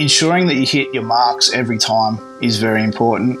ensuring 0.00 0.46
that 0.46 0.54
you 0.54 0.66
hit 0.66 0.92
your 0.94 1.02
marks 1.02 1.52
every 1.52 1.78
time 1.78 2.18
is 2.40 2.58
very 2.58 2.82
important, 2.82 3.38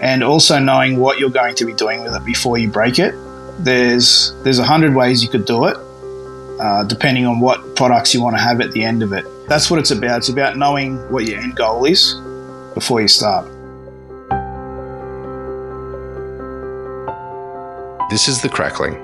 and 0.00 0.24
also 0.24 0.58
knowing 0.58 0.98
what 0.98 1.18
you're 1.18 1.30
going 1.30 1.54
to 1.56 1.66
be 1.66 1.74
doing 1.74 2.02
with 2.02 2.14
it 2.14 2.24
before 2.24 2.56
you 2.58 2.70
break 2.70 2.98
it. 2.98 3.14
There's 3.58 4.34
there's 4.42 4.58
a 4.58 4.64
hundred 4.64 4.94
ways 4.94 5.22
you 5.22 5.28
could 5.28 5.44
do 5.44 5.66
it, 5.66 5.76
uh, 6.60 6.84
depending 6.84 7.26
on 7.26 7.40
what 7.40 7.76
products 7.76 8.14
you 8.14 8.22
want 8.22 8.36
to 8.36 8.42
have 8.42 8.60
at 8.60 8.72
the 8.72 8.82
end 8.82 9.02
of 9.02 9.12
it. 9.12 9.24
That's 9.48 9.70
what 9.70 9.78
it's 9.78 9.90
about. 9.90 10.18
It's 10.18 10.30
about 10.30 10.56
knowing 10.56 10.96
what 11.12 11.26
your 11.26 11.38
end 11.38 11.56
goal 11.56 11.84
is 11.84 12.14
before 12.74 13.00
you 13.02 13.08
start. 13.08 13.46
This 18.10 18.26
is 18.26 18.40
The 18.40 18.48
Crackling. 18.48 18.96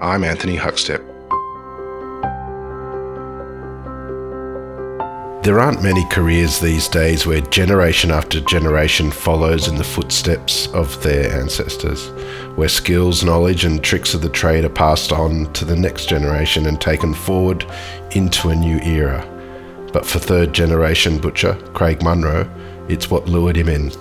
I'm 0.00 0.24
Anthony 0.24 0.56
Huckstep. 0.56 1.13
There 5.44 5.60
aren't 5.60 5.82
many 5.82 6.06
careers 6.08 6.58
these 6.58 6.88
days 6.88 7.26
where 7.26 7.42
generation 7.42 8.10
after 8.10 8.40
generation 8.40 9.10
follows 9.10 9.68
in 9.68 9.74
the 9.74 9.84
footsteps 9.84 10.68
of 10.68 11.02
their 11.02 11.38
ancestors, 11.38 12.08
where 12.56 12.70
skills, 12.70 13.22
knowledge, 13.22 13.66
and 13.66 13.84
tricks 13.84 14.14
of 14.14 14.22
the 14.22 14.30
trade 14.30 14.64
are 14.64 14.70
passed 14.70 15.12
on 15.12 15.52
to 15.52 15.66
the 15.66 15.76
next 15.76 16.08
generation 16.08 16.64
and 16.64 16.80
taken 16.80 17.12
forward 17.12 17.66
into 18.12 18.48
a 18.48 18.56
new 18.56 18.78
era. 18.78 19.22
But 19.92 20.06
for 20.06 20.18
third 20.18 20.54
generation 20.54 21.18
butcher 21.18 21.56
Craig 21.74 22.02
Munro, 22.02 22.50
it's 22.88 23.10
what 23.10 23.28
lured 23.28 23.56
him 23.56 23.68
in. 23.68 23.92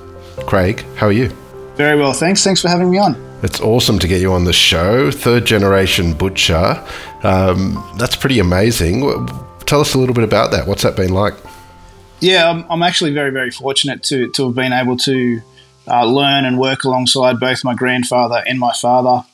Craig, 0.48 0.86
how 0.96 1.08
are 1.08 1.12
you? 1.12 1.28
Very 1.76 2.00
well, 2.00 2.14
thanks. 2.14 2.42
Thanks 2.42 2.62
for 2.62 2.70
having 2.70 2.90
me 2.90 3.00
on. 3.00 3.22
It's 3.44 3.60
awesome 3.60 4.00
to 4.00 4.08
get 4.08 4.22
you 4.22 4.32
on 4.32 4.46
the 4.46 4.54
show. 4.54 5.12
Third 5.12 5.44
generation 5.44 6.14
butcher. 6.14 6.82
Um, 7.22 7.84
that's 7.98 8.16
pretty 8.16 8.40
amazing 8.40 9.02
tell 9.66 9.82
us 9.82 9.94
a 9.94 9.98
little 9.98 10.16
bit 10.16 10.24
about 10.24 10.52
that. 10.52 10.68
What's 10.68 10.84
that 10.84 10.96
been 10.96 11.14
like? 11.14 11.34
Yeah, 12.20 12.50
I'm, 12.50 12.66
I'm 12.70 12.84
actually 12.84 13.14
very, 13.14 13.32
very 13.32 13.52
fortunate 13.52 14.04
to, 14.04 14.30
to 14.32 14.46
have 14.46 14.56
been 14.56 14.72
able 14.72 14.98
to 14.98 15.42
uh, 15.88 16.06
learn 16.06 16.46
and 16.46 16.58
work 16.58 16.84
alongside 16.84 17.40
both 17.40 17.64
my 17.64 17.74
grandfather 17.74 18.44
and 18.48 18.60
my 18.60 18.72
father 18.74 19.26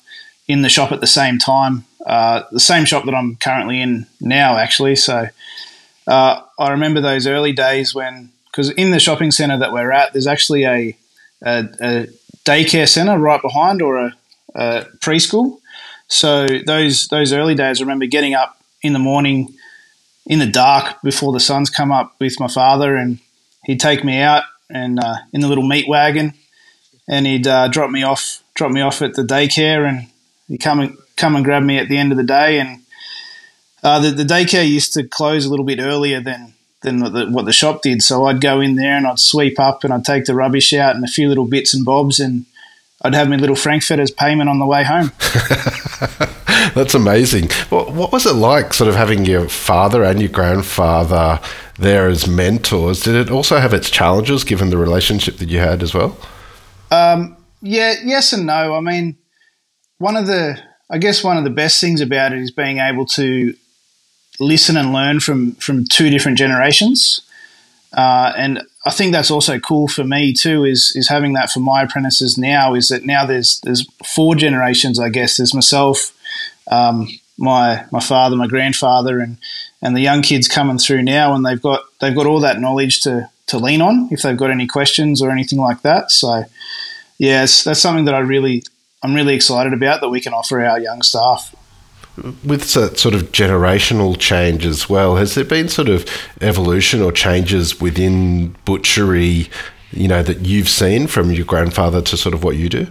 in 0.47 0.63
the 0.63 0.69
shop 0.69 0.91
at 0.91 0.99
the 0.99 1.07
same 1.07 1.37
time. 1.37 1.85
Uh, 2.05 2.43
the 2.51 2.59
same 2.59 2.85
shop 2.85 3.05
that 3.05 3.13
I'm 3.13 3.35
currently 3.35 3.81
in 3.81 4.07
now, 4.19 4.57
actually. 4.57 4.95
So 4.95 5.27
uh, 6.07 6.41
I 6.57 6.71
remember 6.71 7.01
those 7.01 7.27
early 7.27 7.51
days 7.51 7.93
when, 7.93 8.31
because 8.45 8.71
in 8.71 8.89
the 8.91 8.99
shopping 8.99 9.31
centre 9.31 9.59
that 9.59 9.71
we're 9.71 9.91
at, 9.91 10.13
there's 10.13 10.25
actually 10.25 10.63
a, 10.63 10.97
a, 11.43 11.67
a 11.79 12.07
daycare 12.45 12.89
centre 12.89 13.17
right 13.19 13.41
behind 13.41 13.81
or 13.81 13.97
a, 13.97 14.15
a 14.55 14.85
preschool. 14.99 15.59
So 16.07 16.47
those 16.65 17.07
those 17.09 17.31
early 17.31 17.53
days, 17.53 17.79
I 17.79 17.83
remember 17.83 18.07
getting 18.07 18.33
up 18.33 18.59
in 18.81 18.93
the 18.93 18.99
morning 18.99 19.53
in 20.29 20.39
the 20.39 20.45
dark 20.45 21.01
before 21.01 21.33
the 21.33 21.39
sun's 21.39 21.71
come 21.71 21.91
up 21.91 22.15
with 22.19 22.39
my 22.39 22.47
father, 22.47 22.95
and 22.95 23.19
he'd 23.65 23.79
take 23.79 24.05
me 24.05 24.21
out 24.21 24.43
and 24.69 24.99
uh, 24.99 25.15
in 25.33 25.41
the 25.41 25.47
little 25.47 25.67
meat 25.67 25.89
wagon, 25.89 26.33
and 27.09 27.25
he'd 27.25 27.47
uh, 27.47 27.67
drop 27.67 27.89
me 27.89 28.03
off, 28.03 28.43
drop 28.53 28.71
me 28.71 28.79
off 28.79 29.01
at 29.01 29.15
the 29.15 29.23
daycare, 29.23 29.89
and 29.89 30.07
he'd 30.47 30.59
come 30.59 30.79
and 30.79 30.95
come 31.17 31.35
and 31.35 31.43
grab 31.43 31.63
me 31.63 31.79
at 31.79 31.89
the 31.89 31.97
end 31.97 32.11
of 32.11 32.17
the 32.17 32.23
day. 32.23 32.59
And 32.59 32.81
uh, 33.83 33.99
the, 33.99 34.11
the, 34.11 34.23
daycare 34.23 34.67
used 34.67 34.93
to 34.93 35.03
close 35.03 35.45
a 35.45 35.49
little 35.49 35.65
bit 35.65 35.79
earlier 35.79 36.21
than 36.21 36.53
than 36.81 36.99
the, 36.99 37.27
what 37.29 37.45
the 37.45 37.51
shop 37.51 37.81
did, 37.81 38.01
so 38.01 38.25
I'd 38.25 38.39
go 38.39 38.61
in 38.61 38.75
there 38.75 38.95
and 38.95 39.05
I'd 39.05 39.19
sweep 39.19 39.59
up 39.59 39.83
and 39.83 39.91
I'd 39.91 40.05
take 40.05 40.25
the 40.25 40.35
rubbish 40.35 40.71
out 40.73 40.95
and 40.95 41.03
a 41.03 41.09
few 41.09 41.27
little 41.27 41.45
bits 41.45 41.73
and 41.73 41.83
bobs, 41.83 42.19
and 42.19 42.45
I'd 43.01 43.15
have 43.15 43.27
my 43.27 43.35
little 43.35 43.55
frankfurters 43.55 44.11
payment 44.11 44.47
on 44.47 44.59
the 44.59 44.67
way 44.67 44.83
home. 44.83 45.11
That's 46.75 46.93
amazing. 46.93 47.49
What, 47.69 47.91
what 47.91 48.11
was 48.11 48.25
it 48.25 48.33
like, 48.33 48.73
sort 48.73 48.89
of 48.89 48.95
having 48.95 49.25
your 49.25 49.49
father 49.49 50.03
and 50.03 50.19
your 50.19 50.29
grandfather 50.29 51.39
there 51.77 52.07
as 52.07 52.27
mentors? 52.27 53.03
Did 53.03 53.15
it 53.15 53.31
also 53.31 53.57
have 53.57 53.73
its 53.73 53.89
challenges, 53.89 54.43
given 54.43 54.69
the 54.69 54.77
relationship 54.77 55.37
that 55.37 55.49
you 55.49 55.59
had 55.59 55.81
as 55.81 55.93
well? 55.93 56.17
Um, 56.91 57.37
yeah, 57.61 57.95
yes 58.03 58.33
and 58.33 58.45
no. 58.45 58.75
I 58.75 58.79
mean, 58.81 59.17
one 59.97 60.15
of 60.15 60.27
the, 60.27 60.59
I 60.89 60.97
guess, 60.97 61.23
one 61.23 61.37
of 61.37 61.43
the 61.43 61.49
best 61.49 61.79
things 61.81 62.01
about 62.01 62.33
it 62.33 62.39
is 62.39 62.51
being 62.51 62.79
able 62.79 63.05
to 63.07 63.53
listen 64.39 64.77
and 64.77 64.93
learn 64.93 65.19
from 65.19 65.53
from 65.55 65.85
two 65.85 66.09
different 66.09 66.37
generations. 66.37 67.21
Uh, 67.91 68.31
and 68.37 68.61
I 68.85 68.91
think 68.91 69.11
that's 69.11 69.31
also 69.31 69.59
cool 69.59 69.87
for 69.87 70.03
me 70.03 70.33
too. 70.33 70.63
Is 70.63 70.93
is 70.95 71.09
having 71.09 71.33
that 71.33 71.51
for 71.51 71.59
my 71.59 71.83
apprentices 71.83 72.37
now. 72.37 72.75
Is 72.75 72.89
that 72.89 73.05
now 73.05 73.25
there's 73.25 73.59
there's 73.61 73.87
four 74.05 74.35
generations. 74.35 74.99
I 74.99 75.09
guess 75.09 75.37
there's 75.37 75.53
myself, 75.53 76.13
um, 76.69 77.07
my 77.37 77.85
my 77.91 77.99
father, 77.99 78.35
my 78.35 78.47
grandfather, 78.47 79.19
and 79.19 79.37
and 79.81 79.95
the 79.95 80.01
young 80.01 80.21
kids 80.21 80.47
coming 80.47 80.77
through 80.77 81.03
now, 81.03 81.33
and 81.33 81.45
they've 81.45 81.61
got 81.61 81.81
they've 81.99 82.15
got 82.15 82.25
all 82.25 82.39
that 82.41 82.59
knowledge 82.59 83.01
to 83.01 83.29
to 83.47 83.57
lean 83.57 83.81
on 83.81 84.09
if 84.11 84.21
they've 84.21 84.37
got 84.37 84.51
any 84.51 84.67
questions 84.67 85.21
or 85.21 85.31
anything 85.31 85.59
like 85.59 85.81
that. 85.81 86.11
So, 86.11 86.43
yes, 87.17 87.63
that's 87.63 87.79
something 87.79 88.05
that 88.05 88.15
I 88.15 88.19
really 88.19 88.63
I'm 89.03 89.13
really 89.13 89.35
excited 89.35 89.73
about 89.73 90.01
that 90.01 90.09
we 90.09 90.21
can 90.21 90.33
offer 90.33 90.63
our 90.63 90.79
young 90.79 91.01
staff 91.01 91.55
with 92.43 92.65
sort 92.65 93.13
of 93.13 93.31
generational 93.31 94.17
change 94.17 94.65
as 94.65 94.89
well, 94.89 95.15
has 95.15 95.35
there 95.35 95.43
been 95.43 95.69
sort 95.69 95.89
of 95.89 96.05
evolution 96.41 97.01
or 97.01 97.11
changes 97.11 97.79
within 97.79 98.55
butchery, 98.65 99.49
you 99.91 100.07
know, 100.07 100.23
that 100.23 100.39
you've 100.39 100.69
seen 100.69 101.07
from 101.07 101.31
your 101.31 101.45
grandfather 101.45 102.01
to 102.01 102.17
sort 102.17 102.33
of 102.33 102.43
what 102.43 102.55
you 102.55 102.69
do? 102.69 102.87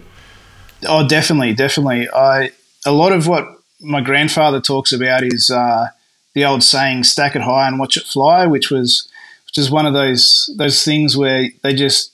Oh, 0.87 1.07
definitely, 1.07 1.55
definitely. 1.55 2.09
I 2.11 2.53
a 2.87 2.93
lot 2.93 3.13
of 3.13 3.27
what 3.27 3.58
my 3.81 4.01
grandfather 4.01 4.61
talks 4.61 4.93
about 4.93 5.23
is 5.23 5.51
uh, 5.51 5.89
the 6.35 6.45
old 6.45 6.63
saying 6.63 7.05
"stack 7.05 7.37
it 7.37 7.43
high 7.43 7.69
and 7.69 7.79
watch 7.79 7.97
it 7.97 8.05
fly," 8.05 8.47
which 8.47 8.71
was 8.71 9.09
which 9.47 9.59
is 9.59 9.71
one 9.71 9.87
of 9.87 9.95
those 9.95 10.51
those 10.57 10.85
things 10.85 11.17
where 11.17 11.49
they 11.63 11.75
just 11.75 12.13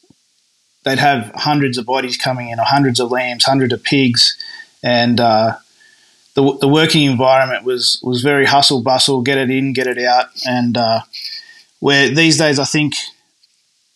they'd 0.85 0.99
have 0.99 1.31
hundreds 1.35 1.79
of 1.79 1.87
bodies 1.87 2.17
coming 2.17 2.51
in, 2.51 2.61
or 2.61 2.65
hundreds 2.65 3.01
of 3.01 3.11
lambs, 3.11 3.45
hundreds 3.45 3.73
of 3.73 3.83
pigs, 3.83 4.37
and 4.83 5.21
uh, 5.21 5.57
the, 6.35 6.57
the 6.59 6.69
working 6.69 7.05
environment 7.05 7.65
was 7.65 8.01
was 8.03 8.23
very 8.23 8.47
hustle 8.47 8.83
bustle, 8.83 9.23
get 9.23 9.39
it 9.39 9.51
in, 9.51 9.73
get 9.73 9.87
it 9.87 9.99
out, 9.99 10.27
and 10.47 10.77
uh, 10.77 11.01
where 11.81 12.09
these 12.09 12.39
days 12.39 12.59
I 12.59 12.65
think 12.65 12.95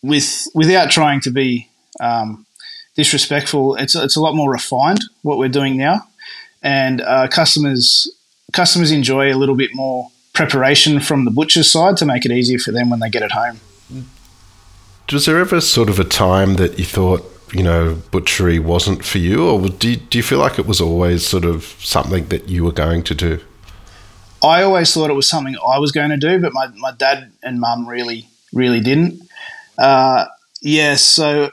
with 0.01 0.47
without 0.55 0.89
trying 0.89 1.21
to 1.21 1.31
be 1.31 1.69
um, 1.99 2.45
disrespectful, 2.95 3.75
it's 3.75 3.93
it's 3.93 4.15
a 4.15 4.21
lot 4.21 4.35
more 4.35 4.51
refined 4.51 5.03
what 5.21 5.37
we're 5.37 5.49
doing 5.49 5.77
now 5.77 6.08
and 6.61 7.01
uh, 7.01 7.27
customers 7.27 8.07
customers 8.51 8.91
enjoy 8.91 9.33
a 9.33 9.37
little 9.37 9.55
bit 9.55 9.73
more 9.73 10.09
preparation 10.33 10.99
from 10.99 11.25
the 11.25 11.31
butcher's 11.31 11.71
side 11.71 11.97
to 11.97 12.05
make 12.05 12.25
it 12.25 12.31
easier 12.31 12.57
for 12.57 12.71
them 12.71 12.89
when 12.89 12.99
they 12.99 13.09
get 13.09 13.21
it 13.21 13.31
home. 13.31 13.59
Was 15.11 15.25
there 15.25 15.37
ever 15.37 15.59
sort 15.59 15.89
of 15.89 15.99
a 15.99 16.03
time 16.03 16.55
that 16.55 16.77
you 16.77 16.85
thought, 16.85 17.23
you 17.51 17.63
know, 17.63 17.95
butchery 18.11 18.59
wasn't 18.59 19.03
for 19.03 19.17
you, 19.17 19.49
or 19.49 19.67
do 19.67 19.89
you, 19.91 19.95
do 19.97 20.17
you 20.19 20.23
feel 20.23 20.39
like 20.39 20.59
it 20.59 20.67
was 20.67 20.79
always 20.79 21.25
sort 21.25 21.45
of 21.45 21.63
something 21.79 22.27
that 22.27 22.47
you 22.47 22.63
were 22.63 22.71
going 22.71 23.03
to 23.03 23.15
do? 23.15 23.39
I 24.41 24.61
always 24.61 24.93
thought 24.93 25.09
it 25.09 25.15
was 25.15 25.27
something 25.27 25.55
I 25.57 25.79
was 25.79 25.91
going 25.91 26.11
to 26.11 26.17
do, 26.17 26.39
but 26.39 26.53
my, 26.53 26.67
my 26.77 26.91
dad 26.91 27.31
and 27.43 27.59
mum 27.59 27.87
really, 27.87 28.27
really 28.53 28.79
didn't. 28.79 29.21
Uh, 29.77 30.27
yeah, 30.61 30.95
so 30.95 31.51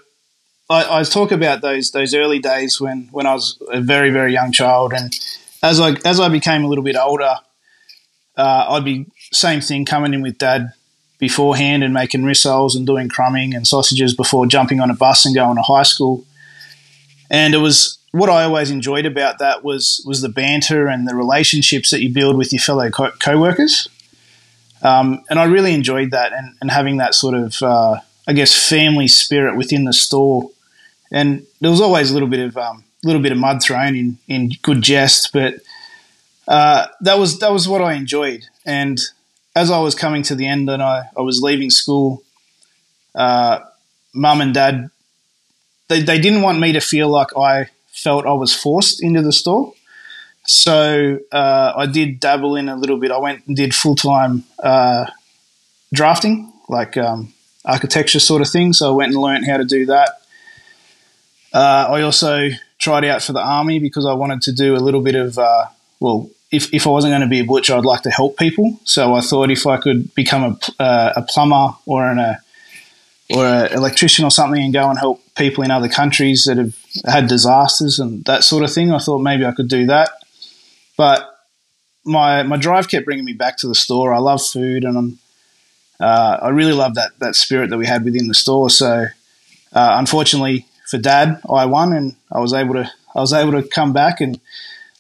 I, 0.68 1.00
I, 1.00 1.02
talk 1.04 1.30
about 1.30 1.60
those 1.60 1.92
those 1.92 2.12
early 2.14 2.40
days 2.40 2.80
when 2.80 3.08
when 3.12 3.26
I 3.26 3.34
was 3.34 3.60
a 3.70 3.80
very 3.80 4.10
very 4.10 4.32
young 4.32 4.52
child, 4.52 4.92
and 4.92 5.12
as 5.62 5.80
I 5.80 5.94
as 6.04 6.18
I 6.18 6.28
became 6.28 6.64
a 6.64 6.68
little 6.68 6.82
bit 6.82 6.96
older, 6.96 7.36
uh, 8.36 8.66
I'd 8.70 8.84
be 8.84 9.06
same 9.32 9.60
thing 9.60 9.84
coming 9.84 10.12
in 10.12 10.22
with 10.22 10.38
dad 10.38 10.72
beforehand 11.18 11.82
and 11.82 11.94
making 11.94 12.22
rissoles 12.22 12.76
and 12.76 12.86
doing 12.86 13.08
crumbing 13.08 13.54
and 13.54 13.66
sausages 13.66 14.14
before 14.14 14.46
jumping 14.46 14.80
on 14.80 14.90
a 14.90 14.94
bus 14.94 15.24
and 15.24 15.34
going 15.34 15.56
to 15.56 15.62
high 15.62 15.82
school. 15.82 16.24
And 17.30 17.54
it 17.54 17.58
was 17.58 17.98
what 18.10 18.28
I 18.28 18.44
always 18.44 18.70
enjoyed 18.70 19.06
about 19.06 19.38
that 19.38 19.62
was 19.62 20.02
was 20.04 20.20
the 20.20 20.28
banter 20.28 20.88
and 20.88 21.08
the 21.08 21.14
relationships 21.14 21.90
that 21.90 22.02
you 22.02 22.12
build 22.12 22.36
with 22.36 22.52
your 22.52 22.60
fellow 22.60 22.90
co- 22.90 23.12
co-workers. 23.20 23.88
Um, 24.82 25.22
and 25.30 25.38
I 25.38 25.44
really 25.44 25.74
enjoyed 25.74 26.10
that 26.10 26.32
and, 26.32 26.54
and 26.60 26.70
having 26.70 26.98
that 26.98 27.14
sort 27.14 27.34
of, 27.34 27.62
uh, 27.62 28.00
I 28.28 28.32
guess, 28.34 28.68
family 28.68 29.08
spirit 29.08 29.56
within 29.56 29.84
the 29.84 29.92
store 29.92 30.50
and 31.10 31.46
there 31.60 31.70
was 31.70 31.80
always 31.80 32.10
a 32.10 32.14
little 32.14 32.28
bit 32.28 32.40
of 32.40 32.56
um, 32.56 32.84
little 33.04 33.22
bit 33.22 33.32
of 33.32 33.38
mud 33.38 33.62
thrown 33.62 33.94
in 33.94 34.18
in 34.28 34.50
good 34.62 34.82
jest, 34.82 35.32
but 35.32 35.54
uh, 36.48 36.86
that 37.00 37.18
was 37.18 37.38
that 37.40 37.52
was 37.52 37.68
what 37.68 37.82
I 37.82 37.94
enjoyed. 37.94 38.44
And 38.64 39.00
as 39.54 39.70
I 39.70 39.78
was 39.80 39.94
coming 39.94 40.22
to 40.24 40.34
the 40.34 40.46
end 40.46 40.68
and 40.68 40.82
I, 40.82 41.08
I 41.16 41.22
was 41.22 41.40
leaving 41.40 41.70
school, 41.70 42.22
uh, 43.14 43.60
mum 44.12 44.40
and 44.40 44.52
dad 44.54 44.90
they, 45.88 46.02
they 46.02 46.18
didn't 46.18 46.42
want 46.42 46.58
me 46.58 46.72
to 46.72 46.80
feel 46.80 47.08
like 47.08 47.36
I 47.36 47.68
felt 47.86 48.26
I 48.26 48.32
was 48.32 48.54
forced 48.54 49.02
into 49.02 49.22
the 49.22 49.32
store. 49.32 49.72
So 50.44 51.18
uh, 51.32 51.72
I 51.76 51.86
did 51.86 52.20
dabble 52.20 52.56
in 52.56 52.68
a 52.68 52.76
little 52.76 52.98
bit. 52.98 53.10
I 53.10 53.18
went 53.18 53.46
and 53.46 53.56
did 53.56 53.74
full 53.74 53.96
time 53.96 54.44
uh, 54.62 55.06
drafting, 55.92 56.52
like 56.68 56.96
um, 56.96 57.32
architecture 57.64 58.20
sort 58.20 58.42
of 58.42 58.48
thing. 58.48 58.72
So 58.72 58.92
I 58.92 58.96
went 58.96 59.12
and 59.12 59.20
learned 59.20 59.46
how 59.46 59.56
to 59.56 59.64
do 59.64 59.86
that. 59.86 60.20
Uh, 61.56 61.88
I 61.88 62.02
also 62.02 62.50
tried 62.78 63.06
out 63.06 63.22
for 63.22 63.32
the 63.32 63.40
army 63.40 63.78
because 63.78 64.04
I 64.04 64.12
wanted 64.12 64.42
to 64.42 64.52
do 64.52 64.76
a 64.76 64.82
little 64.86 65.00
bit 65.00 65.14
of, 65.14 65.38
uh, 65.38 65.64
well, 66.00 66.28
if, 66.52 66.72
if 66.74 66.86
I 66.86 66.90
wasn't 66.90 67.12
going 67.12 67.22
to 67.22 67.28
be 67.28 67.40
a 67.40 67.44
butcher, 67.44 67.74
I'd 67.74 67.86
like 67.86 68.02
to 68.02 68.10
help 68.10 68.36
people. 68.36 68.78
So 68.84 69.14
I 69.14 69.22
thought 69.22 69.50
if 69.50 69.66
I 69.66 69.78
could 69.78 70.14
become 70.14 70.44
a, 70.44 70.82
uh, 70.82 71.12
a 71.16 71.22
plumber 71.22 71.74
or 71.86 72.10
an, 72.10 72.18
a, 72.18 72.42
or 73.34 73.46
an 73.46 73.72
electrician 73.72 74.26
or 74.26 74.30
something 74.30 74.62
and 74.62 74.70
go 74.70 74.90
and 74.90 74.98
help 74.98 75.22
people 75.34 75.64
in 75.64 75.70
other 75.70 75.88
countries 75.88 76.44
that 76.44 76.58
have 76.58 76.76
had 77.06 77.26
disasters 77.26 77.98
and 77.98 78.22
that 78.26 78.44
sort 78.44 78.62
of 78.62 78.70
thing. 78.70 78.92
I 78.92 78.98
thought 78.98 79.20
maybe 79.20 79.46
I 79.46 79.52
could 79.52 79.68
do 79.68 79.86
that, 79.86 80.10
but 80.98 81.26
my 82.04 82.42
my 82.42 82.58
drive 82.58 82.88
kept 82.88 83.06
bringing 83.06 83.24
me 83.24 83.32
back 83.32 83.56
to 83.58 83.66
the 83.66 83.74
store. 83.74 84.12
I 84.12 84.18
love 84.18 84.44
food, 84.44 84.84
and 84.84 84.96
I'm 84.96 85.18
uh, 85.98 86.38
I 86.42 86.50
really 86.50 86.72
love 86.72 86.94
that 86.94 87.18
that 87.18 87.34
spirit 87.34 87.70
that 87.70 87.78
we 87.78 87.86
had 87.86 88.04
within 88.04 88.28
the 88.28 88.34
store. 88.34 88.70
So, 88.70 89.06
uh, 89.72 89.90
unfortunately 89.98 90.66
for 90.86 90.98
Dad, 90.98 91.40
I 91.50 91.66
won, 91.66 91.92
and 91.92 92.16
I 92.32 92.40
was 92.40 92.52
able 92.52 92.74
to 92.74 92.90
I 93.14 93.20
was 93.20 93.32
able 93.32 93.52
to 93.52 93.66
come 93.68 93.92
back 93.92 94.20
and. 94.20 94.40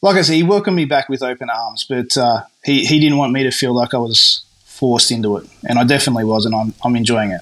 Like 0.02 0.16
I 0.16 0.22
said, 0.22 0.34
he 0.34 0.42
welcomed 0.42 0.76
me 0.76 0.84
back 0.84 1.08
with 1.08 1.22
open 1.22 1.48
arms, 1.48 1.86
but 1.88 2.16
uh, 2.18 2.42
he, 2.62 2.84
he 2.84 3.00
didn't 3.00 3.16
want 3.16 3.32
me 3.32 3.42
to 3.44 3.50
feel 3.50 3.72
like 3.72 3.94
I 3.94 3.98
was 3.98 4.44
forced 4.64 5.10
into 5.10 5.38
it, 5.38 5.48
and 5.66 5.78
I 5.78 5.84
definitely 5.84 6.24
was, 6.24 6.44
and 6.44 6.54
I'm, 6.54 6.74
I'm 6.84 6.94
enjoying 6.94 7.30
it 7.30 7.40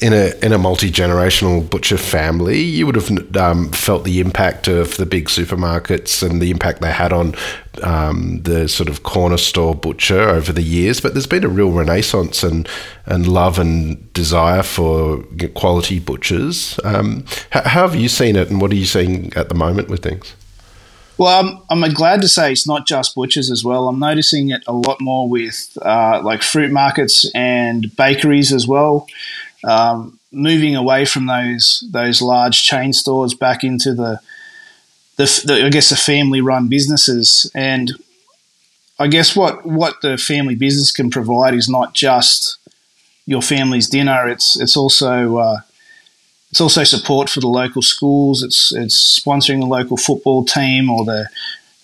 in 0.00 0.12
a 0.12 0.34
in 0.44 0.52
a 0.52 0.58
multi 0.58 0.90
generational 0.90 1.68
butcher 1.68 1.98
family, 1.98 2.60
you 2.60 2.84
would 2.86 2.96
have 2.96 3.36
um, 3.36 3.70
felt 3.70 4.04
the 4.04 4.20
impact 4.20 4.66
of 4.66 4.96
the 4.96 5.06
big 5.06 5.26
supermarkets 5.26 6.28
and 6.28 6.42
the 6.42 6.50
impact 6.50 6.80
they 6.80 6.90
had 6.90 7.12
on 7.12 7.34
um, 7.82 8.42
the 8.42 8.68
sort 8.68 8.88
of 8.88 9.04
corner 9.04 9.36
store 9.36 9.74
butcher 9.74 10.20
over 10.20 10.52
the 10.52 10.62
years. 10.62 11.00
But 11.00 11.14
there's 11.14 11.28
been 11.28 11.44
a 11.44 11.48
real 11.48 11.70
renaissance 11.70 12.42
and 12.42 12.68
and 13.06 13.28
love 13.28 13.58
and 13.58 14.12
desire 14.12 14.62
for 14.62 15.22
quality 15.54 16.00
butchers. 16.00 16.80
Um, 16.82 17.24
how, 17.50 17.62
how 17.62 17.88
have 17.88 17.94
you 17.94 18.08
seen 18.08 18.34
it, 18.34 18.50
and 18.50 18.60
what 18.60 18.72
are 18.72 18.76
you 18.76 18.86
seeing 18.86 19.32
at 19.34 19.48
the 19.48 19.54
moment 19.54 19.88
with 19.88 20.02
things? 20.02 20.34
Well, 21.18 21.62
I'm, 21.68 21.82
I'm, 21.82 21.92
glad 21.94 22.22
to 22.22 22.28
say 22.28 22.52
it's 22.52 22.66
not 22.66 22.86
just 22.86 23.16
butchers 23.16 23.50
as 23.50 23.64
well. 23.64 23.88
I'm 23.88 23.98
noticing 23.98 24.50
it 24.50 24.62
a 24.68 24.72
lot 24.72 25.00
more 25.00 25.28
with 25.28 25.76
uh, 25.82 26.20
like 26.22 26.44
fruit 26.44 26.70
markets 26.70 27.28
and 27.34 27.94
bakeries 27.96 28.52
as 28.52 28.68
well 28.68 29.08
um, 29.64 30.18
moving 30.32 30.76
away 30.76 31.04
from 31.04 31.26
those 31.26 31.84
those 31.90 32.22
large 32.22 32.62
chain 32.62 32.92
stores 32.92 33.34
back 33.34 33.64
into 33.64 33.94
the, 33.94 34.20
the, 35.16 35.42
the 35.46 35.66
I 35.66 35.70
guess 35.70 35.90
the 35.90 35.96
family 35.96 36.40
run 36.40 36.68
businesses. 36.68 37.50
And 37.54 37.92
I 38.98 39.08
guess 39.08 39.36
what 39.36 39.64
what 39.64 40.00
the 40.02 40.16
family 40.16 40.54
business 40.54 40.92
can 40.92 41.10
provide 41.10 41.54
is 41.54 41.68
not 41.68 41.94
just 41.94 42.58
your 43.26 43.42
family's 43.42 43.88
dinner. 43.88 44.28
It's 44.28 44.58
it's 44.60 44.76
also 44.76 45.38
uh, 45.38 45.60
it's 46.50 46.60
also 46.60 46.84
support 46.84 47.28
for 47.28 47.40
the 47.40 47.48
local 47.48 47.82
schools. 47.82 48.42
It's 48.42 48.72
it's 48.72 49.20
sponsoring 49.20 49.60
the 49.60 49.66
local 49.66 49.96
football 49.96 50.44
team 50.44 50.90
or 50.90 51.04
the 51.04 51.28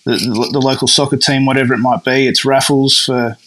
the, 0.05 0.49
the 0.51 0.61
local 0.61 0.87
soccer 0.87 1.17
team 1.17 1.45
whatever 1.45 1.73
it 1.73 1.79
might 1.79 2.03
be. 2.03 2.27
It's 2.27 2.45
raffles 2.45 2.97
for 2.97 3.37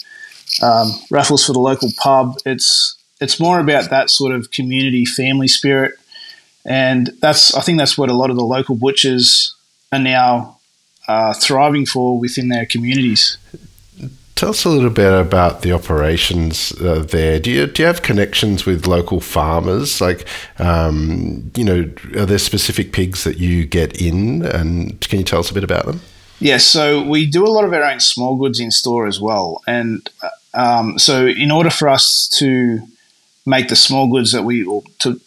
um, 0.62 0.92
raffles 1.10 1.46
for 1.46 1.52
the 1.52 1.60
local 1.60 1.90
pub. 1.96 2.36
It's 2.44 2.97
it's 3.20 3.40
more 3.40 3.60
about 3.60 3.90
that 3.90 4.10
sort 4.10 4.32
of 4.32 4.50
community 4.50 5.04
family 5.04 5.48
spirit, 5.48 5.94
and 6.64 7.08
that's 7.20 7.54
I 7.54 7.60
think 7.60 7.78
that's 7.78 7.98
what 7.98 8.10
a 8.10 8.14
lot 8.14 8.30
of 8.30 8.36
the 8.36 8.44
local 8.44 8.76
butchers 8.76 9.54
are 9.92 9.98
now 9.98 10.58
uh, 11.08 11.34
thriving 11.34 11.86
for 11.86 12.18
within 12.18 12.48
their 12.48 12.66
communities. 12.66 13.38
Tell 14.34 14.50
us 14.50 14.64
a 14.64 14.68
little 14.68 14.90
bit 14.90 15.12
about 15.12 15.62
the 15.62 15.72
operations 15.72 16.70
uh, 16.80 17.04
there. 17.08 17.40
Do 17.40 17.50
you 17.50 17.66
do 17.66 17.82
you 17.82 17.86
have 17.86 18.02
connections 18.02 18.64
with 18.64 18.86
local 18.86 19.18
farmers? 19.18 20.00
Like, 20.00 20.28
um, 20.60 21.50
you 21.56 21.64
know, 21.64 21.90
are 22.16 22.26
there 22.26 22.38
specific 22.38 22.92
pigs 22.92 23.24
that 23.24 23.38
you 23.38 23.64
get 23.66 24.00
in, 24.00 24.44
and 24.46 25.00
can 25.00 25.18
you 25.18 25.24
tell 25.24 25.40
us 25.40 25.50
a 25.50 25.54
bit 25.54 25.64
about 25.64 25.86
them? 25.86 26.00
Yes, 26.40 26.40
yeah, 26.40 26.58
so 26.58 27.02
we 27.02 27.26
do 27.26 27.44
a 27.44 27.50
lot 27.50 27.64
of 27.64 27.72
our 27.72 27.82
own 27.82 27.98
small 27.98 28.36
goods 28.36 28.60
in 28.60 28.70
store 28.70 29.08
as 29.08 29.20
well, 29.20 29.60
and 29.66 30.08
uh, 30.22 30.28
um, 30.54 31.00
so 31.00 31.26
in 31.26 31.50
order 31.50 31.70
for 31.70 31.88
us 31.88 32.28
to 32.38 32.80
make 33.48 33.68
the 33.68 33.76
small 33.76 34.08
goods 34.08 34.32
that 34.32 34.44
we 34.44 34.64
to 34.98 35.20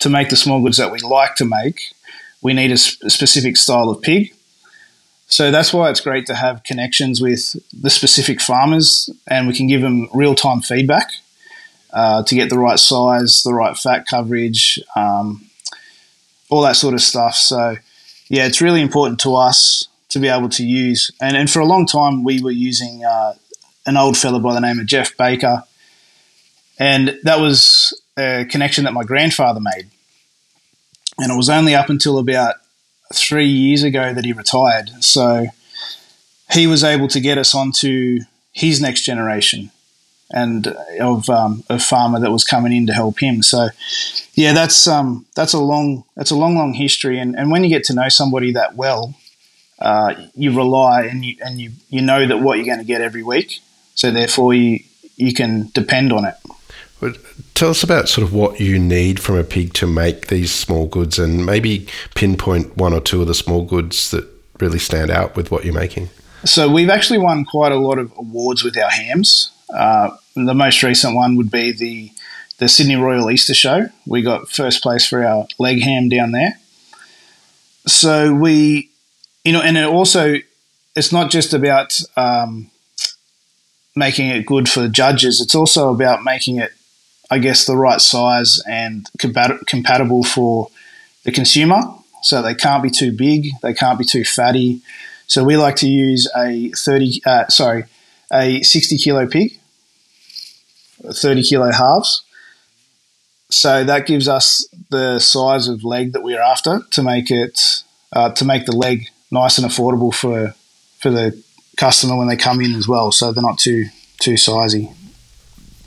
to 0.00 0.08
make 0.08 0.28
the 0.28 0.36
small 0.36 0.62
goods 0.62 0.76
that 0.76 0.92
we 0.92 1.00
like 1.00 1.34
to 1.36 1.44
make, 1.44 1.92
we 2.40 2.54
need 2.54 2.70
a, 2.70 2.78
sp- 2.78 3.02
a 3.04 3.10
specific 3.10 3.56
style 3.56 3.88
of 3.88 4.00
pig. 4.00 4.32
So 5.26 5.50
that's 5.50 5.72
why 5.74 5.90
it's 5.90 6.00
great 6.00 6.26
to 6.26 6.34
have 6.34 6.62
connections 6.62 7.20
with 7.20 7.56
the 7.72 7.90
specific 7.90 8.40
farmers, 8.40 9.10
and 9.26 9.46
we 9.46 9.54
can 9.54 9.66
give 9.66 9.82
them 9.82 10.08
real 10.14 10.34
time 10.34 10.60
feedback 10.60 11.10
uh, 11.92 12.22
to 12.22 12.34
get 12.34 12.48
the 12.48 12.58
right 12.58 12.78
size, 12.78 13.42
the 13.42 13.52
right 13.52 13.76
fat 13.76 14.06
coverage, 14.06 14.80
um, 14.96 15.44
all 16.48 16.62
that 16.62 16.76
sort 16.76 16.94
of 16.94 17.00
stuff. 17.00 17.34
So 17.34 17.76
yeah, 18.28 18.46
it's 18.46 18.60
really 18.60 18.80
important 18.80 19.20
to 19.20 19.34
us 19.34 19.88
to 20.10 20.18
be 20.18 20.28
able 20.28 20.48
to 20.50 20.64
use. 20.64 21.10
And, 21.20 21.36
and 21.36 21.50
for 21.50 21.60
a 21.60 21.66
long 21.66 21.86
time, 21.86 22.24
we 22.24 22.42
were 22.42 22.50
using 22.50 23.04
uh, 23.04 23.34
an 23.86 23.96
old 23.96 24.16
fella 24.16 24.40
by 24.40 24.54
the 24.54 24.60
name 24.60 24.78
of 24.78 24.86
Jeff 24.86 25.16
Baker, 25.16 25.64
and 26.78 27.18
that 27.24 27.40
was 27.40 28.00
a 28.18 28.44
connection 28.44 28.84
that 28.84 28.92
my 28.92 29.04
grandfather 29.04 29.60
made. 29.60 29.88
And 31.18 31.32
it 31.32 31.36
was 31.36 31.50
only 31.50 31.74
up 31.74 31.90
until 31.90 32.18
about 32.18 32.56
three 33.12 33.48
years 33.48 33.82
ago 33.82 34.12
that 34.12 34.24
he 34.24 34.32
retired. 34.32 34.90
So 35.00 35.46
he 36.52 36.66
was 36.66 36.84
able 36.84 37.08
to 37.08 37.20
get 37.20 37.38
us 37.38 37.54
onto 37.54 38.20
his 38.52 38.80
next 38.80 39.02
generation 39.02 39.70
and 40.30 40.66
of 41.00 41.28
um, 41.30 41.64
a 41.70 41.78
farmer 41.78 42.20
that 42.20 42.30
was 42.30 42.44
coming 42.44 42.72
in 42.72 42.86
to 42.86 42.92
help 42.92 43.20
him. 43.20 43.42
So 43.42 43.68
yeah, 44.34 44.52
that's 44.52 44.86
um, 44.86 45.26
that's 45.34 45.54
a 45.54 45.58
long 45.58 46.04
that's 46.16 46.30
a 46.30 46.36
long 46.36 46.54
long 46.54 46.74
history. 46.74 47.18
And, 47.18 47.36
and 47.36 47.50
when 47.50 47.64
you 47.64 47.70
get 47.70 47.84
to 47.84 47.94
know 47.94 48.08
somebody 48.08 48.52
that 48.52 48.76
well, 48.76 49.14
uh, 49.78 50.14
you 50.34 50.54
rely 50.54 51.04
and 51.04 51.24
you 51.24 51.36
and 51.40 51.58
you 51.58 51.72
you 51.88 52.02
know 52.02 52.26
that 52.26 52.38
what 52.38 52.58
you're 52.58 52.66
going 52.66 52.78
to 52.78 52.84
get 52.84 53.00
every 53.00 53.22
week. 53.22 53.60
So 53.94 54.10
therefore 54.10 54.54
you 54.54 54.80
you 55.16 55.32
can 55.32 55.70
depend 55.72 56.12
on 56.12 56.24
it. 56.24 56.34
Tell 57.54 57.70
us 57.70 57.82
about 57.82 58.08
sort 58.08 58.26
of 58.26 58.32
what 58.32 58.58
you 58.60 58.78
need 58.78 59.20
from 59.20 59.36
a 59.36 59.44
pig 59.44 59.72
to 59.74 59.86
make 59.86 60.28
these 60.28 60.52
small 60.52 60.86
goods 60.86 61.18
and 61.18 61.46
maybe 61.46 61.86
pinpoint 62.14 62.76
one 62.76 62.92
or 62.92 63.00
two 63.00 63.20
of 63.20 63.28
the 63.28 63.34
small 63.34 63.64
goods 63.64 64.10
that 64.10 64.26
really 64.60 64.78
stand 64.78 65.10
out 65.10 65.36
with 65.36 65.50
what 65.50 65.64
you're 65.64 65.74
making. 65.74 66.10
So, 66.44 66.70
we've 66.70 66.90
actually 66.90 67.18
won 67.18 67.44
quite 67.44 67.72
a 67.72 67.76
lot 67.76 67.98
of 67.98 68.12
awards 68.16 68.62
with 68.62 68.76
our 68.78 68.90
hams. 68.90 69.50
Uh, 69.72 70.10
the 70.34 70.54
most 70.54 70.82
recent 70.82 71.14
one 71.14 71.36
would 71.36 71.50
be 71.50 71.72
the, 71.72 72.12
the 72.58 72.68
Sydney 72.68 72.96
Royal 72.96 73.30
Easter 73.30 73.54
Show. 73.54 73.88
We 74.06 74.22
got 74.22 74.48
first 74.48 74.82
place 74.82 75.06
for 75.06 75.24
our 75.24 75.46
leg 75.58 75.82
ham 75.82 76.08
down 76.08 76.32
there. 76.32 76.58
So, 77.86 78.34
we, 78.34 78.90
you 79.44 79.52
know, 79.52 79.62
and 79.62 79.76
it 79.76 79.84
also, 79.84 80.36
it's 80.94 81.12
not 81.12 81.30
just 81.30 81.54
about 81.54 82.00
um, 82.16 82.70
making 83.96 84.28
it 84.28 84.46
good 84.46 84.68
for 84.68 84.80
the 84.80 84.88
judges, 84.88 85.40
it's 85.40 85.54
also 85.54 85.92
about 85.92 86.22
making 86.22 86.58
it 86.58 86.72
I 87.30 87.38
guess, 87.38 87.66
the 87.66 87.76
right 87.76 88.00
size 88.00 88.62
and 88.68 89.08
compat- 89.18 89.66
compatible 89.66 90.24
for 90.24 90.68
the 91.24 91.32
consumer. 91.32 91.82
So 92.22 92.42
they 92.42 92.54
can't 92.54 92.82
be 92.82 92.90
too 92.90 93.12
big, 93.12 93.50
they 93.62 93.74
can't 93.74 93.98
be 93.98 94.04
too 94.04 94.24
fatty. 94.24 94.80
So 95.26 95.44
we 95.44 95.56
like 95.56 95.76
to 95.76 95.88
use 95.88 96.30
a 96.36 96.70
30, 96.70 97.22
uh, 97.26 97.48
sorry, 97.48 97.84
a 98.32 98.62
60 98.62 98.96
kilo 98.98 99.26
pig, 99.26 99.58
30 101.04 101.42
kilo 101.42 101.70
halves. 101.70 102.22
So 103.50 103.84
that 103.84 104.06
gives 104.06 104.28
us 104.28 104.66
the 104.90 105.18
size 105.18 105.68
of 105.68 105.84
leg 105.84 106.12
that 106.12 106.22
we're 106.22 106.40
after 106.40 106.80
to 106.90 107.02
make 107.02 107.30
it 107.30 107.82
uh, 108.12 108.30
to 108.32 108.44
make 108.44 108.66
the 108.66 108.76
leg 108.76 109.08
nice 109.30 109.58
and 109.58 109.66
affordable 109.66 110.14
for 110.14 110.54
for 110.98 111.10
the 111.10 111.42
customer 111.76 112.16
when 112.16 112.28
they 112.28 112.36
come 112.36 112.60
in 112.60 112.74
as 112.74 112.88
well. 112.88 113.12
So 113.12 113.32
they're 113.32 113.42
not 113.42 113.58
too 113.58 113.86
too 114.20 114.34
sizey. 114.34 114.94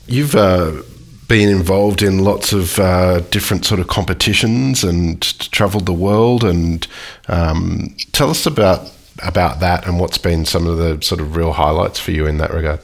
You've 0.07 0.35
uh, 0.35 0.81
been 1.31 1.47
involved 1.47 2.01
in 2.01 2.19
lots 2.19 2.51
of 2.51 2.77
uh, 2.77 3.21
different 3.29 3.63
sort 3.63 3.79
of 3.79 3.87
competitions 3.87 4.83
and 4.83 5.21
travelled 5.53 5.85
the 5.85 5.93
world. 5.93 6.43
And 6.43 6.85
um, 7.29 7.95
tell 8.11 8.29
us 8.29 8.45
about 8.45 8.91
about 9.23 9.61
that 9.61 9.87
and 9.87 9.97
what's 9.97 10.17
been 10.17 10.43
some 10.43 10.67
of 10.67 10.75
the 10.77 11.01
sort 11.01 11.21
of 11.21 11.37
real 11.37 11.53
highlights 11.53 12.01
for 12.01 12.11
you 12.11 12.25
in 12.25 12.37
that 12.39 12.51
regard. 12.51 12.81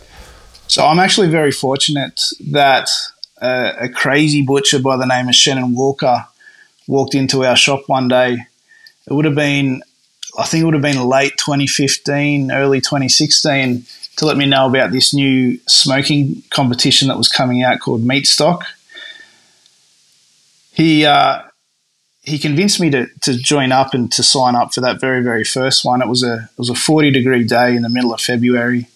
So 0.68 0.86
I'm 0.86 0.98
actually 0.98 1.27
very 1.27 1.51
fortunate 1.51 2.22
that 2.51 2.89
uh, 3.42 3.74
a 3.82 3.89
crazy 3.89 4.44
butcher 4.44 4.80
by 4.80 4.96
the 4.96 5.06
name 5.06 5.27
of 5.27 5.36
Shannon 5.36 5.75
Walker 5.75 6.25
walked 6.88 7.16
into 7.16 7.44
our 7.44 7.58
shop 7.58 7.84
one 7.88 8.08
day. 8.08 8.38
It 9.08 9.13
would 9.13 9.25
have 9.25 9.36
been, 9.36 9.82
I 10.39 10.46
think 10.46 10.62
it 10.62 10.66
would 10.66 10.74
have 10.74 10.84
been 10.84 11.04
late 11.04 11.34
2015, 11.38 12.54
early 12.54 12.80
2016 12.80 13.86
to 14.18 14.26
let 14.26 14.38
me 14.38 14.46
know 14.46 14.68
about 14.68 14.92
this 14.92 15.14
new 15.14 15.60
smoking 15.68 16.44
competition 16.50 17.08
that 17.08 17.18
was 17.18 17.30
coming 17.30 17.64
out 17.64 17.80
called 17.80 18.02
Meatstock. 18.04 18.64
He 20.74 21.06
uh, 21.06 21.44
he 22.22 22.38
convinced 22.38 22.80
me 22.80 22.90
to, 22.90 23.08
to 23.22 23.38
join 23.38 23.72
up 23.72 23.94
and 23.94 24.12
to 24.12 24.22
sign 24.22 24.56
up 24.56 24.74
for 24.74 24.82
that 24.82 25.00
very 25.00 25.24
very 25.24 25.44
first 25.44 25.86
one. 25.86 26.02
It 26.02 26.08
was 26.08 26.24
a 26.24 26.50
it 26.52 26.58
was 26.58 26.70
a 26.70 26.76
forty 26.76 27.10
degree 27.12 27.44
day 27.44 27.76
in 27.76 27.84
the 27.84 27.90
middle 27.90 28.14
of 28.14 28.20
February. 28.22 28.88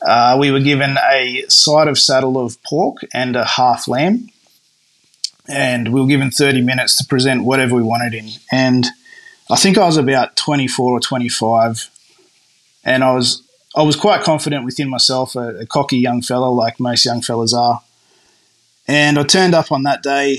Uh, 0.00 0.36
we 0.40 0.50
were 0.50 0.60
given 0.60 0.96
a 1.10 1.44
side 1.48 1.86
of 1.86 1.98
saddle 1.98 2.38
of 2.38 2.60
pork 2.62 3.04
and 3.12 3.36
a 3.36 3.44
half 3.44 3.86
lamb, 3.86 4.30
and 5.48 5.92
we 5.92 6.00
were 6.00 6.06
given 6.06 6.30
thirty 6.30 6.60
minutes 6.60 6.96
to 6.98 7.04
present 7.04 7.44
whatever 7.44 7.74
we 7.74 7.82
wanted 7.82 8.14
in. 8.14 8.30
And 8.50 8.86
I 9.50 9.56
think 9.56 9.76
I 9.76 9.86
was 9.86 9.96
about 9.96 10.36
twenty 10.36 10.68
four 10.68 10.92
or 10.92 11.00
twenty 11.00 11.28
five, 11.28 11.90
and 12.84 13.04
I 13.04 13.12
was 13.12 13.42
I 13.74 13.82
was 13.82 13.96
quite 13.96 14.22
confident 14.22 14.64
within 14.64 14.88
myself, 14.88 15.36
a, 15.36 15.60
a 15.60 15.66
cocky 15.66 15.98
young 15.98 16.22
fellow 16.22 16.52
like 16.52 16.80
most 16.80 17.04
young 17.04 17.22
fellas 17.22 17.54
are. 17.54 17.82
And 18.88 19.18
I 19.18 19.22
turned 19.22 19.54
up 19.54 19.70
on 19.70 19.84
that 19.84 20.02
day 20.02 20.38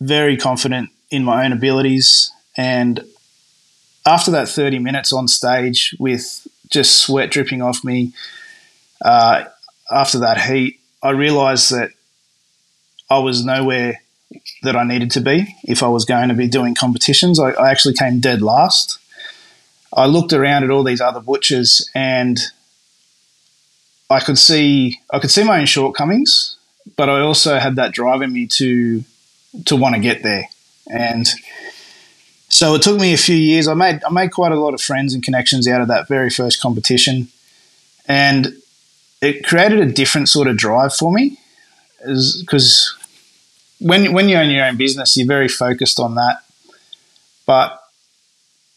very 0.00 0.36
confident 0.36 0.90
in 1.10 1.24
my 1.24 1.44
own 1.44 1.52
abilities. 1.52 2.30
And 2.56 3.04
after 4.06 4.30
that 4.30 4.48
30 4.48 4.78
minutes 4.78 5.12
on 5.12 5.26
stage 5.26 5.94
with 5.98 6.46
just 6.68 7.00
sweat 7.00 7.32
dripping 7.32 7.62
off 7.62 7.82
me, 7.82 8.12
uh, 9.04 9.44
after 9.90 10.20
that 10.20 10.40
heat, 10.40 10.78
I 11.02 11.10
realized 11.10 11.72
that 11.72 11.90
I 13.10 13.18
was 13.18 13.44
nowhere 13.44 14.00
that 14.62 14.76
I 14.76 14.84
needed 14.84 15.10
to 15.12 15.20
be 15.20 15.56
if 15.64 15.82
I 15.82 15.88
was 15.88 16.04
going 16.04 16.28
to 16.28 16.34
be 16.34 16.46
doing 16.46 16.76
competitions. 16.76 17.40
I, 17.40 17.50
I 17.50 17.70
actually 17.70 17.94
came 17.94 18.20
dead 18.20 18.40
last. 18.40 18.99
I 19.92 20.06
looked 20.06 20.32
around 20.32 20.64
at 20.64 20.70
all 20.70 20.84
these 20.84 21.00
other 21.00 21.20
butchers 21.20 21.90
and 21.94 22.38
I 24.08 24.20
could 24.20 24.38
see 24.38 25.00
I 25.12 25.18
could 25.18 25.30
see 25.30 25.44
my 25.44 25.60
own 25.60 25.66
shortcomings, 25.66 26.56
but 26.96 27.08
I 27.08 27.20
also 27.20 27.58
had 27.58 27.76
that 27.76 27.92
drive 27.92 28.22
in 28.22 28.32
me 28.32 28.46
to 28.46 29.04
to 29.64 29.76
want 29.76 29.94
to 29.94 30.00
get 30.00 30.22
there. 30.22 30.48
And 30.92 31.28
so 32.48 32.74
it 32.74 32.82
took 32.82 33.00
me 33.00 33.12
a 33.14 33.18
few 33.18 33.36
years. 33.36 33.68
I 33.68 33.74
made 33.74 34.02
I 34.04 34.10
made 34.10 34.32
quite 34.32 34.52
a 34.52 34.58
lot 34.58 34.74
of 34.74 34.82
friends 34.82 35.14
and 35.14 35.22
connections 35.22 35.68
out 35.68 35.80
of 35.80 35.88
that 35.88 36.08
very 36.08 36.30
first 36.30 36.60
competition, 36.60 37.28
and 38.06 38.54
it 39.20 39.44
created 39.44 39.80
a 39.80 39.86
different 39.86 40.28
sort 40.28 40.48
of 40.48 40.56
drive 40.56 40.94
for 40.94 41.12
me, 41.12 41.38
because 42.40 42.96
when 43.78 44.12
when 44.12 44.28
you 44.28 44.36
own 44.36 44.50
your 44.50 44.64
own 44.64 44.76
business, 44.76 45.16
you're 45.16 45.26
very 45.26 45.48
focused 45.48 46.00
on 46.00 46.16
that. 46.16 46.42
But 47.46 47.79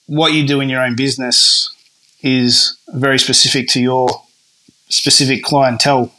what 0.08 0.34
you 0.34 0.46
do 0.46 0.60
in 0.62 0.70
your 0.70 0.82
own 0.82 0.96
business 0.96 1.70
is 2.22 2.78
very 2.90 3.20
specific 3.20 3.68
to 3.70 3.82
your 3.82 4.10
specific 4.90 5.44
clientele. 5.44 6.12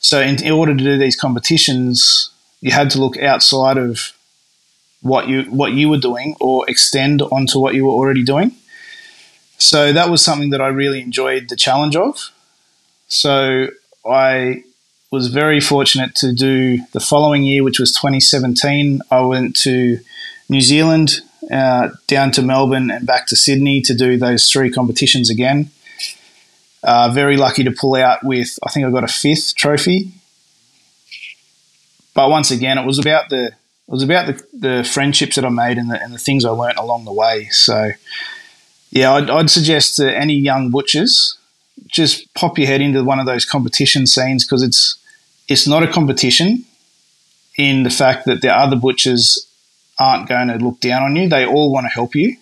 So, 0.00 0.20
in, 0.20 0.42
in 0.42 0.52
order 0.52 0.76
to 0.76 0.84
do 0.84 0.98
these 0.98 1.16
competitions, 1.16 2.30
you 2.60 2.70
had 2.70 2.90
to 2.90 3.00
look 3.00 3.16
outside 3.18 3.78
of 3.78 4.12
what 5.02 5.28
you 5.28 5.42
what 5.44 5.72
you 5.72 5.88
were 5.88 5.98
doing 5.98 6.34
or 6.40 6.68
extend 6.68 7.22
onto 7.22 7.58
what 7.58 7.74
you 7.74 7.84
were 7.84 7.92
already 7.92 8.24
doing. 8.24 8.52
So 9.58 9.92
that 9.92 10.10
was 10.10 10.22
something 10.22 10.50
that 10.50 10.60
I 10.60 10.68
really 10.68 11.00
enjoyed 11.00 11.48
the 11.48 11.56
challenge 11.56 11.96
of. 11.96 12.30
So 13.08 13.68
I 14.08 14.64
was 15.10 15.28
very 15.28 15.60
fortunate 15.60 16.14
to 16.16 16.32
do 16.32 16.78
the 16.92 17.00
following 17.00 17.42
year, 17.42 17.62
which 17.64 17.78
was 17.78 17.92
2017. 17.92 19.00
I 19.10 19.20
went 19.20 19.56
to 19.58 19.98
New 20.48 20.60
Zealand, 20.60 21.20
uh, 21.50 21.90
down 22.06 22.30
to 22.32 22.42
Melbourne, 22.42 22.90
and 22.90 23.06
back 23.06 23.26
to 23.28 23.36
Sydney 23.36 23.80
to 23.82 23.94
do 23.94 24.16
those 24.16 24.50
three 24.50 24.70
competitions 24.70 25.30
again. 25.30 25.70
Uh, 26.82 27.10
very 27.12 27.36
lucky 27.36 27.64
to 27.64 27.72
pull 27.72 27.94
out 27.96 28.22
with, 28.22 28.58
I 28.64 28.70
think 28.70 28.86
I 28.86 28.90
got 28.90 29.04
a 29.04 29.08
fifth 29.08 29.54
trophy. 29.56 30.12
But 32.14 32.30
once 32.30 32.50
again, 32.50 32.78
it 32.78 32.86
was 32.86 32.98
about 32.98 33.28
the 33.28 33.46
it 33.88 33.92
was 33.92 34.02
about 34.02 34.26
the, 34.26 34.44
the 34.52 34.84
friendships 34.84 35.36
that 35.36 35.44
I 35.44 35.48
made 35.48 35.78
and 35.78 35.88
the, 35.88 36.02
and 36.02 36.12
the 36.12 36.18
things 36.18 36.44
I 36.44 36.50
learnt 36.50 36.76
along 36.76 37.04
the 37.04 37.12
way. 37.12 37.48
So, 37.50 37.92
yeah, 38.90 39.12
I'd, 39.12 39.30
I'd 39.30 39.48
suggest 39.48 39.96
to 39.96 40.16
any 40.16 40.34
young 40.34 40.70
butchers 40.70 41.38
just 41.86 42.32
pop 42.34 42.58
your 42.58 42.66
head 42.66 42.80
into 42.80 43.04
one 43.04 43.20
of 43.20 43.26
those 43.26 43.44
competition 43.44 44.06
scenes 44.06 44.44
because 44.44 44.62
it's 44.62 44.98
it's 45.48 45.68
not 45.68 45.84
a 45.84 45.92
competition 45.92 46.64
in 47.56 47.84
the 47.84 47.90
fact 47.90 48.26
that 48.26 48.42
the 48.42 48.52
other 48.52 48.76
butchers 48.76 49.45
aren't 49.98 50.28
going 50.28 50.48
to 50.48 50.56
look 50.56 50.80
down 50.80 51.02
on 51.02 51.16
you. 51.16 51.28
They 51.28 51.46
all 51.46 51.72
want 51.72 51.84
to 51.86 51.90
help 51.90 52.14
you. 52.14 52.36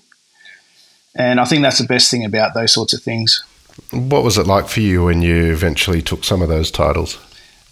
And 1.15 1.41
I 1.41 1.45
think 1.45 1.63
that's 1.63 1.79
the 1.79 1.87
best 1.87 2.11
thing 2.11 2.25
about 2.25 2.55
those 2.55 2.73
sorts 2.73 2.93
of 2.93 3.03
things. 3.03 3.45
What 3.91 4.25
was 4.25 4.39
it 4.39 4.47
like 4.47 4.69
for 4.69 4.81
you 4.81 5.05
when 5.05 5.23
you 5.23 5.53
eventually 5.53 6.03
took 6.03 6.25
some 6.25 6.43
of 6.43 6.49
those 6.49 6.71
titles? 6.71 7.19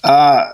Uh, 0.05 0.51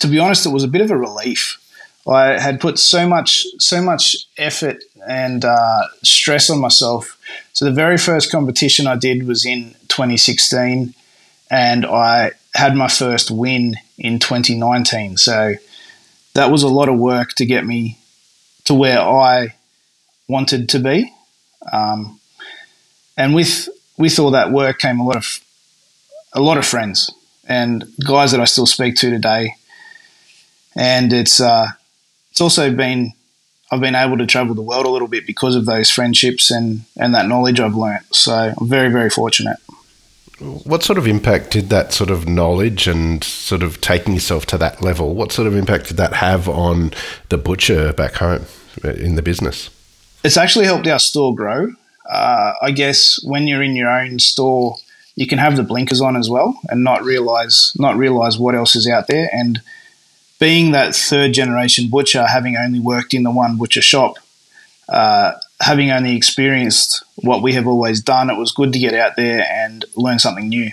to 0.00 0.06
be 0.06 0.18
honest, 0.18 0.46
it 0.46 0.50
was 0.50 0.64
a 0.64 0.68
bit 0.68 0.80
of 0.80 0.90
a 0.90 0.96
relief. 0.96 1.60
I 2.06 2.38
had 2.38 2.60
put 2.60 2.78
so 2.78 3.08
much 3.08 3.46
so 3.58 3.80
much 3.80 4.16
effort 4.36 4.84
and 5.08 5.44
uh, 5.44 5.88
stress 6.02 6.50
on 6.50 6.60
myself. 6.60 7.18
So 7.52 7.64
the 7.64 7.72
very 7.72 7.96
first 7.96 8.30
competition 8.30 8.86
I 8.86 8.96
did 8.96 9.26
was 9.26 9.46
in 9.46 9.74
2016, 9.88 10.94
and 11.50 11.86
I 11.86 12.32
had 12.54 12.76
my 12.76 12.88
first 12.88 13.30
win 13.30 13.76
in 13.96 14.18
2019. 14.18 15.16
So 15.16 15.54
that 16.34 16.50
was 16.50 16.62
a 16.62 16.68
lot 16.68 16.88
of 16.88 16.98
work 16.98 17.32
to 17.34 17.46
get 17.46 17.64
me 17.64 17.98
to 18.64 18.74
where 18.74 19.00
I 19.00 19.54
wanted 20.28 20.68
to 20.70 20.78
be. 20.78 21.12
Um, 21.72 22.20
and 23.16 23.34
with 23.34 23.68
with 23.96 24.18
all 24.18 24.32
that 24.32 24.50
work 24.50 24.78
came 24.78 24.98
a 25.00 25.06
lot 25.06 25.16
of 25.16 25.40
a 26.32 26.40
lot 26.40 26.58
of 26.58 26.66
friends 26.66 27.12
and 27.46 27.84
guys 28.06 28.32
that 28.32 28.40
I 28.40 28.44
still 28.44 28.66
speak 28.66 28.96
to 28.96 29.10
today. 29.10 29.54
And 30.76 31.12
it's 31.12 31.40
uh, 31.40 31.68
it's 32.30 32.40
also 32.40 32.74
been 32.74 33.12
I've 33.70 33.80
been 33.80 33.94
able 33.94 34.18
to 34.18 34.26
travel 34.26 34.54
the 34.54 34.62
world 34.62 34.86
a 34.86 34.90
little 34.90 35.08
bit 35.08 35.26
because 35.26 35.56
of 35.56 35.66
those 35.66 35.90
friendships 35.90 36.50
and 36.50 36.82
and 36.96 37.14
that 37.14 37.28
knowledge 37.28 37.60
I've 37.60 37.76
learnt. 37.76 38.14
So 38.14 38.54
I'm 38.58 38.68
very 38.68 38.90
very 38.90 39.10
fortunate. 39.10 39.58
What 40.44 40.82
sort 40.82 40.98
of 40.98 41.06
impact 41.06 41.50
did 41.50 41.70
that 41.70 41.92
sort 41.92 42.10
of 42.10 42.28
knowledge 42.28 42.86
and 42.86 43.24
sort 43.24 43.62
of 43.62 43.80
taking 43.80 44.14
yourself 44.14 44.46
to 44.46 44.58
that 44.58 44.82
level? 44.82 45.14
What 45.14 45.32
sort 45.32 45.48
of 45.48 45.56
impact 45.56 45.88
did 45.88 45.96
that 45.96 46.14
have 46.14 46.48
on 46.48 46.92
the 47.30 47.38
butcher 47.38 47.92
back 47.92 48.14
home 48.14 48.44
in 48.82 49.14
the 49.14 49.22
business? 49.22 49.70
It's 50.22 50.36
actually 50.36 50.66
helped 50.66 50.86
our 50.86 50.98
store 50.98 51.34
grow. 51.34 51.72
Uh, 52.08 52.52
I 52.60 52.70
guess 52.70 53.18
when 53.24 53.46
you're 53.46 53.62
in 53.62 53.76
your 53.76 53.90
own 53.90 54.18
store, 54.18 54.76
you 55.16 55.26
can 55.26 55.38
have 55.38 55.56
the 55.56 55.62
blinkers 55.62 56.00
on 56.00 56.16
as 56.16 56.28
well 56.28 56.58
and 56.68 56.84
not 56.84 57.02
realize 57.04 57.72
not 57.78 57.96
realize 57.96 58.38
what 58.38 58.54
else 58.54 58.76
is 58.76 58.88
out 58.88 59.06
there. 59.06 59.30
And 59.32 59.62
being 60.38 60.72
that 60.72 60.94
third 60.94 61.32
generation 61.32 61.88
butcher, 61.88 62.26
having 62.26 62.56
only 62.56 62.80
worked 62.80 63.14
in 63.14 63.22
the 63.22 63.30
one 63.30 63.56
butcher 63.56 63.82
shop, 63.82 64.16
uh, 64.88 65.32
having 65.60 65.90
only 65.90 66.16
experienced 66.16 67.04
what 67.16 67.42
we 67.42 67.52
have 67.54 67.66
always 67.66 68.00
done, 68.00 68.30
it 68.30 68.36
was 68.36 68.52
good 68.52 68.72
to 68.72 68.78
get 68.78 68.94
out 68.94 69.16
there 69.16 69.46
and 69.48 69.84
learn 69.96 70.18
something 70.18 70.48
new. 70.48 70.70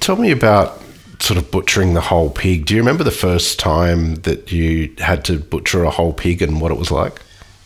Tell 0.00 0.16
me 0.16 0.30
about 0.30 0.82
sort 1.20 1.38
of 1.38 1.50
butchering 1.50 1.94
the 1.94 2.00
whole 2.00 2.30
pig. 2.30 2.66
Do 2.66 2.74
you 2.74 2.80
remember 2.80 3.04
the 3.04 3.10
first 3.10 3.58
time 3.58 4.16
that 4.16 4.52
you 4.52 4.94
had 4.98 5.24
to 5.26 5.38
butcher 5.38 5.84
a 5.84 5.90
whole 5.90 6.12
pig 6.12 6.42
and 6.42 6.60
what 6.60 6.70
it 6.70 6.78
was 6.78 6.90
like? 6.90 7.20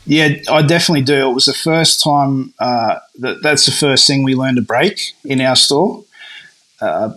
Yeah, 0.07 0.29
I 0.51 0.63
definitely 0.63 1.03
do. 1.03 1.31
It 1.31 1.35
was 1.35 1.47
the 1.47 1.53
first 1.53 2.03
time 2.03 2.55
uh, 2.59 2.99
that 3.19 3.43
that's 3.43 3.67
the 3.67 3.73
first 3.73 4.07
thing 4.07 4.23
we 4.23 4.35
learned 4.35 4.57
to 4.57 4.63
break 4.63 5.15
in 5.25 5.41
our 5.41 5.57
store. 5.57 6.05
Uh, 6.81 7.13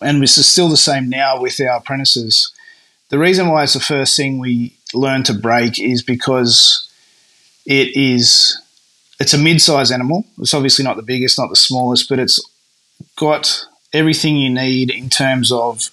and 0.00 0.22
this 0.22 0.38
is 0.38 0.46
still 0.46 0.68
the 0.68 0.76
same 0.76 1.08
now 1.08 1.40
with 1.40 1.60
our 1.60 1.78
apprentices. 1.78 2.52
The 3.10 3.18
reason 3.18 3.48
why 3.48 3.62
it's 3.62 3.74
the 3.74 3.80
first 3.80 4.16
thing 4.16 4.38
we 4.38 4.76
learn 4.94 5.22
to 5.24 5.34
break 5.34 5.78
is 5.78 6.02
because 6.02 6.87
it 7.68 7.94
is 7.94 8.58
it's 9.20 9.34
a 9.34 9.38
mid-sized 9.38 9.92
animal. 9.92 10.24
It's 10.38 10.54
obviously 10.54 10.84
not 10.84 10.96
the 10.96 11.02
biggest, 11.02 11.38
not 11.38 11.50
the 11.50 11.56
smallest, 11.56 12.08
but 12.08 12.18
it's 12.18 12.40
got 13.16 13.66
everything 13.92 14.36
you 14.36 14.48
need 14.48 14.90
in 14.90 15.10
terms 15.10 15.52
of 15.52 15.90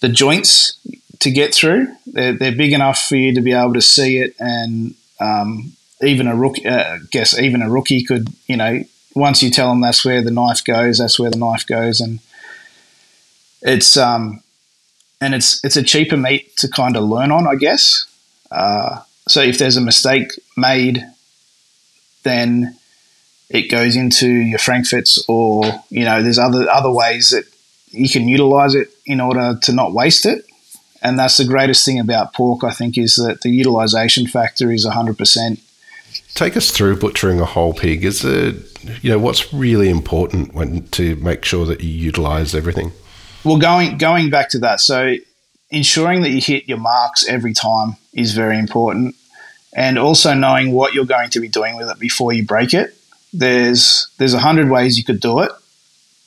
the 0.00 0.08
joints 0.08 0.78
to 1.18 1.30
get 1.30 1.54
through. 1.54 1.88
They're, 2.06 2.32
they're 2.32 2.56
big 2.56 2.72
enough 2.72 3.00
for 3.00 3.16
you 3.16 3.34
to 3.34 3.40
be 3.40 3.52
able 3.52 3.74
to 3.74 3.82
see 3.82 4.18
it, 4.18 4.34
and 4.38 4.94
um, 5.20 5.72
even 6.00 6.28
a 6.28 6.36
rookie, 6.36 6.66
uh, 6.66 6.98
guess 7.10 7.38
even 7.38 7.60
a 7.60 7.70
rookie 7.70 8.04
could, 8.04 8.28
you 8.46 8.56
know, 8.56 8.84
once 9.14 9.42
you 9.42 9.50
tell 9.50 9.70
them 9.70 9.80
that's 9.80 10.04
where 10.04 10.22
the 10.22 10.30
knife 10.30 10.64
goes, 10.64 10.98
that's 10.98 11.18
where 11.18 11.30
the 11.30 11.38
knife 11.38 11.66
goes, 11.66 12.00
and 12.00 12.20
it's 13.62 13.96
um, 13.96 14.42
and 15.20 15.34
it's 15.34 15.62
it's 15.64 15.76
a 15.76 15.82
cheaper 15.82 16.16
meat 16.16 16.56
to 16.58 16.68
kind 16.68 16.96
of 16.96 17.02
learn 17.02 17.32
on, 17.32 17.48
I 17.48 17.56
guess. 17.56 18.06
Uh, 18.50 19.00
so 19.30 19.42
if 19.42 19.58
there's 19.58 19.76
a 19.76 19.80
mistake 19.80 20.32
made, 20.56 21.04
then 22.22 22.76
it 23.48 23.70
goes 23.70 23.96
into 23.96 24.28
your 24.28 24.58
frankfurts, 24.58 25.24
or 25.28 25.64
you 25.90 26.04
know, 26.04 26.22
there's 26.22 26.38
other 26.38 26.68
other 26.70 26.90
ways 26.90 27.30
that 27.30 27.44
you 27.90 28.08
can 28.08 28.28
utilize 28.28 28.74
it 28.74 28.88
in 29.06 29.20
order 29.20 29.58
to 29.62 29.72
not 29.72 29.92
waste 29.92 30.26
it. 30.26 30.44
And 31.02 31.18
that's 31.18 31.38
the 31.38 31.44
greatest 31.44 31.84
thing 31.84 31.98
about 31.98 32.34
pork, 32.34 32.62
I 32.62 32.72
think, 32.72 32.98
is 32.98 33.16
that 33.16 33.40
the 33.40 33.48
utilization 33.48 34.26
factor 34.26 34.70
is 34.70 34.86
100%. 34.86 35.58
Take 36.34 36.56
us 36.56 36.70
through 36.70 36.96
butchering 36.96 37.40
a 37.40 37.46
whole 37.46 37.72
pig. 37.72 38.04
Is 38.04 38.22
it, 38.24 38.54
you 39.02 39.10
know, 39.10 39.18
what's 39.18 39.52
really 39.52 39.88
important 39.88 40.54
when 40.54 40.86
to 40.88 41.16
make 41.16 41.44
sure 41.44 41.64
that 41.66 41.80
you 41.80 41.88
utilize 41.88 42.54
everything? 42.54 42.92
Well, 43.44 43.58
going 43.58 43.96
going 43.96 44.28
back 44.28 44.50
to 44.50 44.58
that, 44.58 44.80
so 44.80 45.16
ensuring 45.70 46.22
that 46.22 46.30
you 46.30 46.40
hit 46.40 46.68
your 46.68 46.78
marks 46.78 47.26
every 47.26 47.52
time 47.52 47.96
is 48.12 48.34
very 48.34 48.58
important, 48.58 49.16
and 49.72 49.98
also 49.98 50.34
knowing 50.34 50.72
what 50.72 50.94
you're 50.94 51.04
going 51.04 51.30
to 51.30 51.40
be 51.40 51.48
doing 51.48 51.76
with 51.76 51.88
it 51.88 51.98
before 51.98 52.32
you 52.32 52.44
break 52.44 52.74
it. 52.74 52.96
There's 53.32 54.08
there's 54.18 54.34
a 54.34 54.40
hundred 54.40 54.68
ways 54.68 54.98
you 54.98 55.04
could 55.04 55.20
do 55.20 55.40
it, 55.40 55.52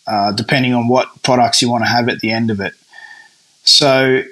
uh, 0.07 0.31
depending 0.31 0.73
on 0.73 0.87
what 0.87 1.21
products 1.23 1.61
you 1.61 1.69
want 1.69 1.83
to 1.83 1.89
have 1.89 2.07
at 2.09 2.19
the 2.19 2.31
end 2.31 2.49
of 2.49 2.59
it. 2.59 2.73
So 3.63 4.23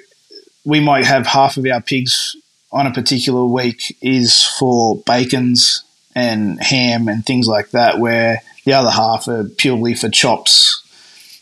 we 0.64 0.80
might 0.80 1.04
have 1.04 1.26
half 1.26 1.56
of 1.56 1.66
our 1.66 1.80
pigs 1.80 2.36
on 2.70 2.86
a 2.86 2.92
particular 2.92 3.44
week 3.44 3.96
is 4.00 4.42
for 4.42 4.96
bacons 5.04 5.84
and 6.14 6.62
ham 6.62 7.08
and 7.08 7.24
things 7.24 7.46
like 7.46 7.70
that, 7.70 7.98
where 7.98 8.42
the 8.64 8.72
other 8.72 8.90
half 8.90 9.28
are 9.28 9.44
purely 9.44 9.94
for 9.94 10.08
chops 10.08 10.82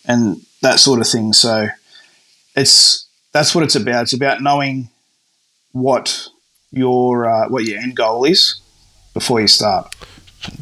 and 0.07 0.45
that 0.63 0.81
sort 0.81 1.01
of 1.01 1.07
thing. 1.07 1.33
So 1.33 1.69
it's 2.57 3.07
that's 3.33 3.55
what 3.55 3.65
it's 3.65 3.77
about. 3.77 4.03
It's 4.03 4.13
about 4.13 4.43
knowing 4.43 4.89
what 5.73 6.29
your 6.73 7.29
uh, 7.29 7.49
what 7.49 7.65
your 7.65 7.79
end 7.79 7.97
goal 7.97 8.25
is 8.25 8.61
before 9.15 9.41
you 9.41 9.49
start. 9.49 9.95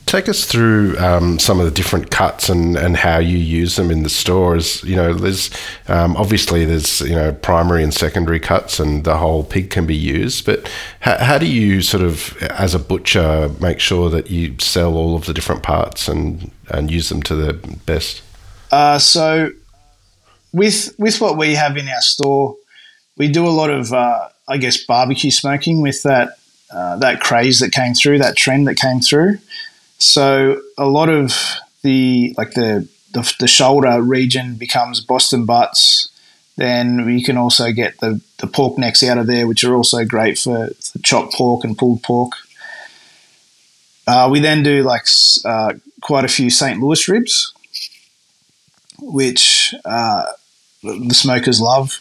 Take 0.07 0.29
us 0.29 0.45
through 0.45 0.99
um, 0.99 1.39
some 1.39 1.61
of 1.61 1.65
the 1.65 1.71
different 1.71 2.11
cuts 2.11 2.49
and, 2.49 2.77
and 2.77 2.97
how 2.97 3.19
you 3.19 3.39
use 3.39 3.77
them 3.77 3.93
in 3.93 4.03
the 4.03 4.09
stores. 4.09 4.83
You 4.83 4.97
know, 4.97 5.15
there's 5.15 5.51
um, 5.87 6.17
obviously 6.17 6.65
there's 6.65 7.01
you 7.03 7.15
know 7.15 7.33
primary 7.33 7.85
and 7.85 7.95
secondary 7.95 8.41
cuts, 8.41 8.81
and 8.81 9.05
the 9.05 9.19
whole 9.19 9.45
pig 9.45 9.71
can 9.71 9.87
be 9.87 9.95
used. 9.95 10.47
But 10.47 10.69
how, 11.01 11.19
how 11.19 11.39
do 11.39 11.47
you 11.47 11.81
sort 11.81 12.03
of, 12.03 12.37
as 12.43 12.75
a 12.75 12.81
butcher, 12.81 13.51
make 13.61 13.79
sure 13.79 14.11
that 14.11 14.33
you 14.33 14.57
sell 14.59 14.97
all 14.97 15.15
of 15.15 15.27
the 15.27 15.35
different 15.35 15.63
parts 15.63 16.09
and 16.09 16.51
and 16.71 16.91
use 16.91 17.09
them 17.09 17.23
to 17.25 17.37
the 17.37 17.53
best? 17.87 18.23
Uh, 18.73 18.99
so, 18.99 19.53
with 20.53 20.95
with 20.99 21.21
what 21.21 21.37
we 21.37 21.55
have 21.55 21.77
in 21.77 21.89
our 21.89 22.01
store, 22.01 22.57
we 23.17 23.29
do 23.29 23.47
a 23.47 23.51
lot 23.51 23.71
of, 23.71 23.93
uh, 23.93 24.29
I 24.49 24.57
guess, 24.59 24.83
barbecue 24.85 25.31
smoking 25.31 25.81
with 25.81 26.03
that 26.05 26.39
uh, 26.71 26.97
that 26.99 27.21
craze 27.21 27.61
that 27.61 27.73
came 27.73 27.95
through, 27.95 28.19
that 28.19 28.37
trend 28.37 28.67
that 28.69 28.77
came 28.77 29.01
through. 29.01 29.39
So 29.99 30.63
a 30.77 30.87
lot 30.87 31.09
of 31.09 31.57
the 31.83 32.35
like 32.39 32.53
the 32.53 32.89
the, 33.13 33.35
the 33.41 33.49
shoulder 33.49 34.01
region 34.03 34.55
becomes 34.55 35.01
Boston 35.01 35.45
butts. 35.45 36.09
Then 36.57 37.07
we 37.07 37.23
can 37.23 37.37
also 37.37 37.71
get 37.71 37.99
the, 38.01 38.21
the 38.39 38.47
pork 38.47 38.79
necks 38.79 39.03
out 39.03 39.17
of 39.17 39.27
there, 39.27 39.47
which 39.47 39.63
are 39.65 39.75
also 39.75 40.05
great 40.05 40.39
for, 40.39 40.71
for 40.81 40.99
chopped 40.99 41.35
pork 41.35 41.65
and 41.65 41.79
pulled 41.79 42.03
pork. 42.03 42.33
Uh, 44.07 44.29
we 44.31 44.41
then 44.41 44.63
do 44.63 44.83
like 44.83 45.07
uh, 45.45 45.75
quite 46.01 46.25
a 46.25 46.29
few 46.29 46.51
St. 46.51 46.81
Louis 46.81 47.09
ribs, 47.09 47.53
which 48.99 49.75
uh, 49.85 50.25
the 50.83 51.15
smokers 51.15 51.61
love. 51.61 52.01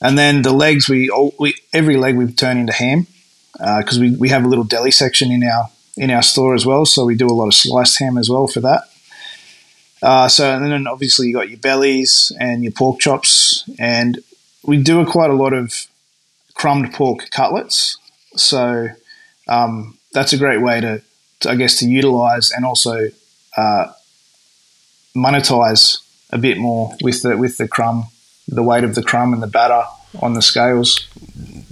And 0.00 0.16
then 0.16 0.42
the 0.42 0.52
legs, 0.52 0.88
we, 0.88 1.10
all, 1.10 1.34
we 1.38 1.54
every 1.72 1.96
leg 1.96 2.16
we 2.16 2.30
turn 2.32 2.58
into 2.58 2.72
ham 2.72 3.06
because 3.52 3.98
uh, 3.98 4.00
we, 4.00 4.16
we 4.16 4.28
have 4.28 4.44
a 4.44 4.48
little 4.48 4.64
deli 4.64 4.90
section 4.90 5.32
in 5.32 5.42
our 5.42 5.68
in 5.96 6.10
our 6.10 6.22
store 6.22 6.54
as 6.54 6.64
well. 6.64 6.86
So 6.86 7.04
we 7.04 7.16
do 7.16 7.26
a 7.26 7.34
lot 7.34 7.48
of 7.48 7.54
sliced 7.54 7.98
ham 7.98 8.16
as 8.16 8.30
well 8.30 8.46
for 8.46 8.60
that. 8.60 8.84
Uh, 10.00 10.28
so 10.28 10.54
and 10.54 10.64
then 10.64 10.86
obviously 10.86 11.26
you 11.26 11.34
got 11.34 11.48
your 11.48 11.58
bellies 11.58 12.30
and 12.38 12.62
your 12.62 12.72
pork 12.72 13.00
chops, 13.00 13.68
and 13.78 14.20
we 14.64 14.80
do 14.80 15.04
quite 15.04 15.30
a 15.30 15.34
lot 15.34 15.52
of 15.52 15.88
crumbed 16.54 16.92
pork 16.92 17.30
cutlets. 17.30 17.98
So 18.36 18.88
um, 19.48 19.98
that's 20.12 20.32
a 20.32 20.38
great 20.38 20.60
way 20.60 20.80
to, 20.80 21.02
to, 21.40 21.50
I 21.50 21.56
guess, 21.56 21.78
to 21.80 21.88
utilize 21.88 22.50
and 22.52 22.64
also 22.64 23.08
uh, 23.56 23.92
monetize 25.16 25.98
a 26.30 26.38
bit 26.38 26.58
more 26.58 26.94
with 27.02 27.22
the 27.22 27.36
with 27.36 27.56
the 27.56 27.68
crumb, 27.68 28.06
the 28.46 28.62
weight 28.62 28.84
of 28.84 28.94
the 28.94 29.02
crumb 29.02 29.32
and 29.32 29.42
the 29.42 29.46
batter 29.46 29.84
on 30.20 30.34
the 30.34 30.42
scales. 30.42 31.08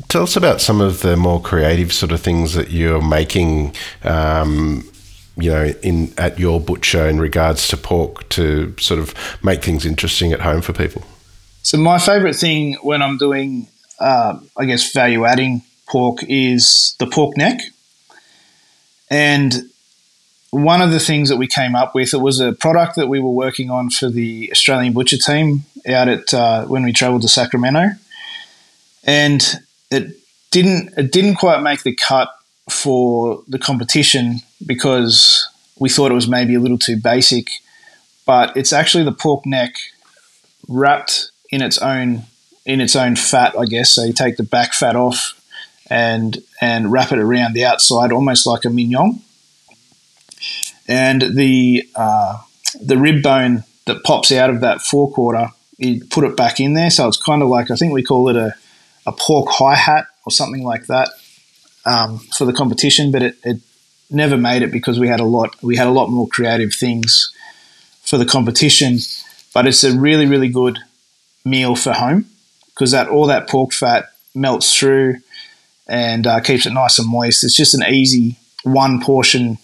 Tell 0.08 0.22
us 0.22 0.36
about 0.36 0.60
some 0.60 0.80
of 0.80 1.00
the 1.00 1.16
more 1.16 1.40
creative 1.40 1.92
sort 1.92 2.12
of 2.12 2.20
things 2.20 2.54
that 2.54 2.70
you're 2.70 3.02
making. 3.02 3.74
Um, 4.04 4.90
you 5.38 5.50
know, 5.50 5.66
in 5.82 6.14
at 6.16 6.38
your 6.38 6.58
butcher 6.60 7.06
in 7.06 7.20
regards 7.20 7.68
to 7.68 7.76
pork 7.76 8.26
to 8.30 8.74
sort 8.78 8.98
of 8.98 9.14
make 9.42 9.62
things 9.62 9.84
interesting 9.84 10.32
at 10.32 10.40
home 10.40 10.62
for 10.62 10.72
people. 10.72 11.02
So 11.62 11.76
my 11.76 11.98
favourite 11.98 12.36
thing 12.36 12.74
when 12.82 13.02
I'm 13.02 13.18
doing, 13.18 13.68
uh, 14.00 14.38
I 14.56 14.64
guess, 14.64 14.92
value 14.92 15.26
adding 15.26 15.60
pork 15.86 16.20
is 16.22 16.96
the 16.98 17.06
pork 17.06 17.36
neck, 17.36 17.60
and 19.10 19.68
one 20.56 20.80
of 20.80 20.90
the 20.90 20.98
things 20.98 21.28
that 21.28 21.36
we 21.36 21.46
came 21.46 21.74
up 21.74 21.94
with 21.94 22.14
it 22.14 22.18
was 22.18 22.40
a 22.40 22.52
product 22.52 22.96
that 22.96 23.08
we 23.08 23.20
were 23.20 23.30
working 23.30 23.70
on 23.70 23.90
for 23.90 24.08
the 24.08 24.50
Australian 24.50 24.94
butcher 24.94 25.18
team 25.18 25.64
out 25.86 26.08
at 26.08 26.32
uh, 26.32 26.64
when 26.64 26.82
we 26.82 26.92
travelled 26.94 27.22
to 27.22 27.28
Sacramento, 27.28 27.90
and 29.04 29.60
it 29.90 30.16
didn't 30.50 30.94
it 30.96 31.12
didn't 31.12 31.34
quite 31.34 31.60
make 31.60 31.82
the 31.82 31.94
cut 31.94 32.30
for 32.70 33.42
the 33.46 33.58
competition 33.58 34.36
because 34.64 35.46
we 35.78 35.90
thought 35.90 36.10
it 36.10 36.14
was 36.14 36.28
maybe 36.28 36.54
a 36.54 36.60
little 36.60 36.78
too 36.78 36.96
basic. 36.96 37.48
But 38.24 38.56
it's 38.56 38.72
actually 38.72 39.04
the 39.04 39.12
pork 39.12 39.44
neck 39.44 39.74
wrapped 40.68 41.30
in 41.50 41.60
its 41.60 41.76
own 41.78 42.22
in 42.64 42.80
its 42.80 42.96
own 42.96 43.14
fat, 43.14 43.54
I 43.58 43.66
guess. 43.66 43.90
So 43.90 44.04
you 44.04 44.14
take 44.14 44.38
the 44.38 44.42
back 44.42 44.72
fat 44.72 44.96
off 44.96 45.38
and 45.90 46.42
and 46.62 46.90
wrap 46.90 47.12
it 47.12 47.18
around 47.18 47.52
the 47.52 47.66
outside, 47.66 48.10
almost 48.10 48.46
like 48.46 48.64
a 48.64 48.70
mignon. 48.70 49.20
And 50.88 51.22
the 51.22 51.88
uh, 51.94 52.38
the 52.80 52.98
rib 52.98 53.22
bone 53.22 53.64
that 53.86 54.04
pops 54.04 54.32
out 54.32 54.50
of 54.50 54.60
that 54.60 54.82
forequarter, 54.82 55.50
you 55.78 56.04
put 56.04 56.24
it 56.24 56.36
back 56.36 56.60
in 56.60 56.74
there. 56.74 56.90
So 56.90 57.08
it's 57.08 57.22
kind 57.22 57.42
of 57.42 57.48
like 57.48 57.70
I 57.70 57.76
think 57.76 57.92
we 57.92 58.02
call 58.02 58.28
it 58.28 58.36
a 58.36 58.54
a 59.06 59.12
pork 59.12 59.48
hi 59.50 59.74
hat 59.74 60.06
or 60.24 60.32
something 60.32 60.64
like 60.64 60.86
that 60.86 61.08
um, 61.84 62.18
for 62.18 62.44
the 62.44 62.52
competition, 62.52 63.12
but 63.12 63.22
it, 63.22 63.36
it 63.44 63.60
never 64.10 64.36
made 64.36 64.62
it 64.62 64.72
because 64.72 64.98
we 64.98 65.08
had 65.08 65.20
a 65.20 65.24
lot 65.24 65.60
we 65.62 65.76
had 65.76 65.86
a 65.86 65.92
lot 65.92 66.08
more 66.10 66.28
creative 66.28 66.74
things 66.74 67.32
for 68.02 68.18
the 68.18 68.26
competition. 68.26 68.98
But 69.54 69.66
it's 69.66 69.84
a 69.84 69.96
really 69.96 70.26
really 70.26 70.48
good 70.48 70.78
meal 71.44 71.76
for 71.76 71.92
home 71.92 72.26
because 72.70 72.90
that 72.90 73.08
all 73.08 73.26
that 73.26 73.48
pork 73.48 73.72
fat 73.72 74.10
melts 74.34 74.76
through 74.76 75.16
and 75.88 76.26
uh, 76.26 76.40
keeps 76.40 76.66
it 76.66 76.72
nice 76.72 76.98
and 76.98 77.08
moist. 77.08 77.44
It's 77.44 77.56
just 77.56 77.74
an 77.74 77.84
easy 77.88 78.36
one 78.64 79.00
portion, 79.00 79.58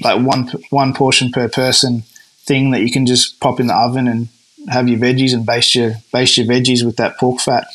like 0.00 0.24
one 0.24 0.48
one 0.70 0.92
portion 0.92 1.30
per 1.30 1.48
person 1.48 2.02
thing 2.44 2.70
that 2.70 2.80
you 2.80 2.90
can 2.90 3.06
just 3.06 3.40
pop 3.40 3.60
in 3.60 3.66
the 3.66 3.74
oven 3.74 4.08
and 4.08 4.28
have 4.68 4.88
your 4.88 4.98
veggies 4.98 5.32
and 5.34 5.46
baste 5.46 5.74
your 5.74 5.94
baste 6.12 6.36
your 6.36 6.46
veggies 6.46 6.84
with 6.84 6.96
that 6.96 7.18
pork 7.18 7.40
fat 7.40 7.66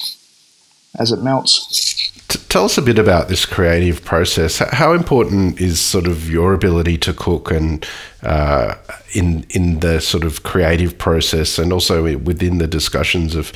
as 0.99 1.12
it 1.12 1.21
melts. 1.21 2.12
Tell 2.49 2.65
us 2.65 2.78
a 2.78 2.82
bit 2.82 2.99
about 2.99 3.28
this 3.28 3.45
creative 3.45 4.04
process. 4.04 4.60
How 4.60 4.93
important 4.93 5.60
is 5.60 5.80
sort 5.80 6.08
of 6.08 6.30
your 6.30 6.54
ability 6.54 6.97
to 6.99 7.13
cook 7.13 7.52
and 7.52 7.86
uh, 8.21 8.76
in 9.13 9.45
in 9.49 9.80
the 9.80 9.99
sort 9.99 10.23
of 10.23 10.43
creative 10.43 10.97
process, 10.97 11.60
and 11.60 11.73
also 11.73 12.17
within 12.17 12.58
the 12.60 12.67
discussions 12.67 13.36
of 13.36 13.52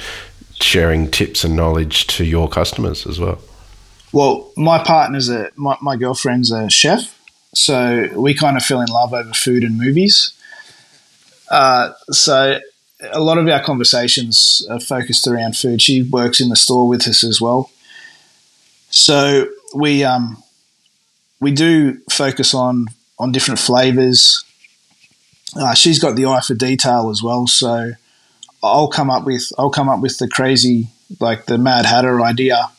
sharing 0.59 1.09
tips 1.09 1.43
and 1.43 1.55
knowledge 1.55 2.07
to 2.07 2.25
your 2.25 2.49
customers 2.49 3.05
as 3.05 3.19
well? 3.19 3.39
Well, 4.11 4.51
my 4.57 4.83
partner's 4.83 5.29
a 5.29 5.51
my, 5.55 5.77
my 5.81 5.95
girlfriend's 5.95 6.51
a 6.51 6.69
chef, 6.69 7.16
so 7.57 8.07
we 8.15 8.35
kind 8.35 8.55
of 8.55 8.63
fell 8.63 8.81
in 8.81 8.87
love 8.87 9.13
over 9.13 9.33
food 9.33 9.63
and 9.63 9.79
movies. 9.79 10.31
Uh, 11.49 11.91
so 12.11 12.59
a 13.11 13.19
lot 13.19 13.39
of 13.39 13.47
our 13.47 13.63
conversations 13.63 14.65
are 14.69 14.79
focused 14.79 15.27
around 15.27 15.57
food. 15.57 15.81
She 15.81 16.03
works 16.03 16.39
in 16.39 16.49
the 16.49 16.55
store 16.55 16.87
with 16.87 17.07
us 17.07 17.23
as 17.23 17.41
well, 17.41 17.71
so 18.89 19.47
we 19.73 20.03
um, 20.03 20.43
we 21.39 21.51
do 21.51 21.99
focus 22.11 22.53
on 22.53 22.87
on 23.17 23.31
different 23.31 23.59
flavors. 23.59 24.43
Uh, 25.55 25.73
she's 25.73 25.97
got 25.97 26.15
the 26.15 26.25
eye 26.27 26.41
for 26.41 26.53
detail 26.53 27.09
as 27.09 27.23
well, 27.23 27.47
so 27.47 27.93
I'll 28.61 28.89
come 28.89 29.09
up 29.09 29.25
with 29.25 29.51
I'll 29.57 29.71
come 29.71 29.89
up 29.89 29.99
with 29.99 30.19
the 30.19 30.27
crazy 30.27 30.89
like 31.19 31.45
the 31.45 31.57
Mad 31.57 31.85
Hatter 31.85 32.21
idea, 32.21 32.69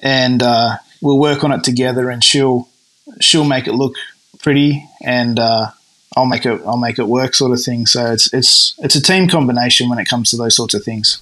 and 0.00 0.42
uh, 0.42 0.76
we'll 1.02 1.18
work 1.18 1.44
on 1.44 1.52
it 1.52 1.62
together, 1.62 2.08
and 2.08 2.24
she'll 2.24 2.67
she'll 3.20 3.44
make 3.44 3.66
it 3.66 3.72
look 3.72 3.94
pretty, 4.40 4.84
and 5.04 5.38
uh, 5.38 5.70
I'll 6.16 6.26
make 6.26 6.46
it 6.46 6.60
I'll 6.66 6.78
make 6.78 6.98
it 6.98 7.06
work 7.06 7.34
sort 7.34 7.52
of 7.52 7.62
thing. 7.62 7.86
So 7.86 8.12
it's 8.12 8.32
it's 8.32 8.74
it's 8.78 8.94
a 8.94 9.02
team 9.02 9.28
combination 9.28 9.88
when 9.88 9.98
it 9.98 10.08
comes 10.08 10.30
to 10.30 10.36
those 10.36 10.56
sorts 10.56 10.74
of 10.74 10.82
things. 10.84 11.20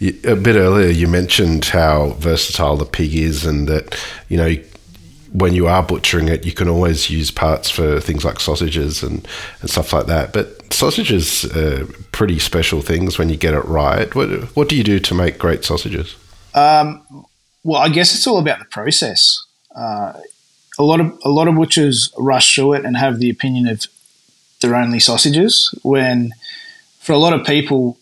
A 0.00 0.34
bit 0.34 0.56
earlier, 0.56 0.88
you 0.88 1.06
mentioned 1.06 1.66
how 1.66 2.10
versatile 2.18 2.76
the 2.76 2.84
pig 2.84 3.14
is, 3.14 3.46
and 3.46 3.68
that 3.68 3.96
you 4.28 4.36
know 4.36 4.56
when 5.32 5.54
you 5.54 5.68
are 5.68 5.82
butchering 5.82 6.28
it, 6.28 6.44
you 6.44 6.52
can 6.52 6.68
always 6.68 7.08
use 7.08 7.30
parts 7.30 7.70
for 7.70 8.00
things 8.00 8.24
like 8.24 8.40
sausages 8.40 9.02
and, 9.02 9.26
and 9.60 9.70
stuff 9.70 9.92
like 9.92 10.06
that. 10.06 10.32
But 10.32 10.72
sausages 10.72 11.44
are 11.56 11.86
pretty 12.10 12.38
special 12.38 12.80
things 12.80 13.16
when 13.16 13.28
you 13.28 13.36
get 13.36 13.54
it 13.54 13.64
right. 13.64 14.12
What 14.14 14.28
what 14.56 14.68
do 14.68 14.76
you 14.76 14.84
do 14.84 14.98
to 15.00 15.14
make 15.14 15.38
great 15.38 15.64
sausages? 15.64 16.16
Um, 16.54 17.26
well, 17.62 17.80
I 17.80 17.88
guess 17.88 18.14
it's 18.14 18.26
all 18.26 18.38
about 18.38 18.58
the 18.58 18.64
process. 18.66 19.38
Uh, 19.74 20.14
a 20.80 20.82
lot 20.82 21.00
of 21.00 21.12
a 21.22 21.28
lot 21.28 21.46
of 21.46 21.56
butchers 21.56 22.10
rush 22.16 22.54
through 22.54 22.72
it 22.72 22.86
and 22.86 22.96
have 22.96 23.18
the 23.18 23.28
opinion 23.28 23.68
of 23.68 23.86
they're 24.60 24.74
only 24.74 24.98
sausages. 24.98 25.74
When 25.82 26.32
for 26.98 27.12
a 27.12 27.18
lot 27.18 27.34
of 27.34 27.46
people, 27.46 27.98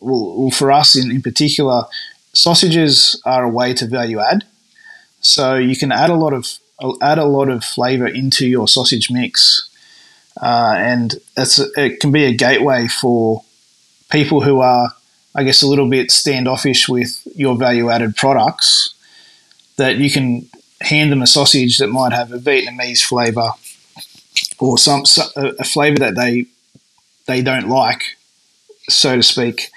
well, 0.00 0.36
well, 0.38 0.50
for 0.50 0.70
us 0.70 0.94
in, 0.94 1.10
in 1.10 1.22
particular, 1.22 1.84
sausages 2.34 3.20
are 3.24 3.44
a 3.44 3.48
way 3.48 3.72
to 3.74 3.86
value 3.86 4.20
add. 4.20 4.44
So 5.20 5.54
you 5.54 5.74
can 5.74 5.90
add 5.90 6.10
a 6.10 6.14
lot 6.14 6.34
of 6.34 6.58
add 7.00 7.18
a 7.18 7.24
lot 7.24 7.48
of 7.48 7.64
flavor 7.64 8.06
into 8.06 8.46
your 8.46 8.68
sausage 8.68 9.10
mix, 9.10 9.70
uh, 10.40 10.74
and 10.76 11.14
it's 11.36 11.58
it 11.78 12.00
can 12.00 12.12
be 12.12 12.24
a 12.24 12.36
gateway 12.36 12.88
for 12.88 13.42
people 14.10 14.42
who 14.42 14.60
are, 14.60 14.92
I 15.34 15.44
guess, 15.44 15.62
a 15.62 15.66
little 15.66 15.88
bit 15.88 16.10
standoffish 16.10 16.90
with 16.90 17.26
your 17.34 17.56
value 17.56 17.88
added 17.88 18.16
products. 18.16 18.94
That 19.76 19.96
you 19.96 20.10
can 20.10 20.50
hand 20.82 21.12
them 21.12 21.22
a 21.22 21.26
sausage 21.26 21.78
that 21.78 21.88
might 21.88 22.12
have 22.12 22.32
a 22.32 22.38
Vietnamese 22.38 23.02
flavor 23.02 23.50
or 24.58 24.78
some, 24.78 25.04
a 25.36 25.64
flavor 25.64 25.98
that 25.98 26.14
they 26.14 26.46
they 27.26 27.42
don't 27.42 27.68
like, 27.68 28.02
so 28.88 29.16
to 29.16 29.22
speak. 29.22 29.70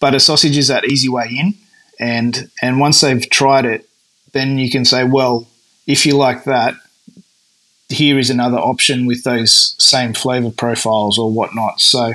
But 0.00 0.14
a 0.14 0.20
sausage 0.20 0.56
is 0.56 0.68
that 0.68 0.86
easy 0.86 1.08
way 1.08 1.28
in, 1.30 1.54
and 1.98 2.50
and 2.62 2.80
once 2.80 3.00
they've 3.00 3.28
tried 3.28 3.66
it, 3.66 3.88
then 4.32 4.58
you 4.58 4.70
can 4.70 4.84
say, 4.84 5.04
well, 5.04 5.46
if 5.86 6.06
you 6.06 6.16
like 6.16 6.44
that, 6.44 6.74
here 7.88 8.18
is 8.18 8.30
another 8.30 8.58
option 8.58 9.06
with 9.06 9.24
those 9.24 9.74
same 9.78 10.14
flavor 10.14 10.50
profiles 10.50 11.18
or 11.18 11.30
whatnot. 11.30 11.80
So 11.80 12.14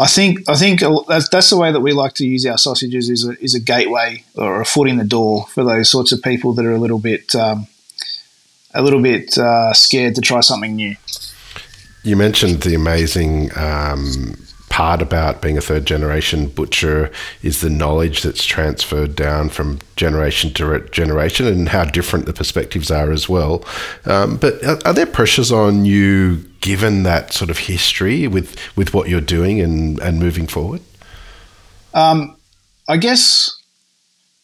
I 0.00 0.06
think 0.06 0.48
I 0.48 0.54
think 0.54 0.80
that's, 1.06 1.50
the 1.50 1.58
way 1.58 1.70
that 1.72 1.80
we 1.80 1.92
like 1.92 2.14
to 2.14 2.26
use 2.26 2.46
our 2.46 2.56
sausages 2.56 3.10
is 3.10 3.28
a, 3.28 3.38
is 3.44 3.54
a 3.54 3.60
gateway 3.60 4.24
or 4.34 4.62
a 4.62 4.64
foot 4.64 4.88
in 4.88 4.96
the 4.96 5.04
door 5.04 5.46
for 5.48 5.62
those 5.62 5.90
sorts 5.90 6.10
of 6.10 6.22
people 6.22 6.54
that 6.54 6.64
are 6.64 6.72
a 6.72 6.78
little 6.78 6.98
bit 6.98 7.34
um, 7.34 7.66
a 8.72 8.80
little 8.80 9.02
bit 9.02 9.36
uh, 9.36 9.74
scared 9.74 10.14
to 10.14 10.22
try 10.22 10.40
something 10.40 10.74
new. 10.74 10.96
You 12.02 12.16
mentioned 12.16 12.62
the 12.62 12.74
amazing 12.74 13.50
um, 13.58 14.36
part 14.80 15.02
about 15.02 15.42
being 15.42 15.58
a 15.58 15.60
third 15.60 15.84
generation 15.84 16.48
butcher 16.48 17.10
is 17.42 17.60
the 17.60 17.68
knowledge 17.68 18.22
that's 18.22 18.46
transferred 18.46 19.14
down 19.14 19.50
from 19.50 19.78
generation 19.94 20.50
to 20.54 20.80
generation 20.88 21.46
and 21.46 21.68
how 21.68 21.84
different 21.84 22.24
the 22.24 22.32
perspectives 22.32 22.90
are 22.90 23.10
as 23.10 23.28
well. 23.28 23.62
Um, 24.06 24.38
but 24.38 24.64
are, 24.64 24.78
are, 24.86 24.94
there 24.94 25.04
pressures 25.04 25.52
on 25.52 25.84
you 25.84 26.36
given 26.62 27.02
that 27.02 27.34
sort 27.34 27.50
of 27.50 27.58
history 27.58 28.26
with, 28.26 28.56
with 28.74 28.94
what 28.94 29.10
you're 29.10 29.20
doing 29.20 29.60
and, 29.60 30.00
and 30.00 30.18
moving 30.18 30.46
forward? 30.46 30.80
Um, 31.92 32.38
I 32.88 32.96
guess 32.96 33.54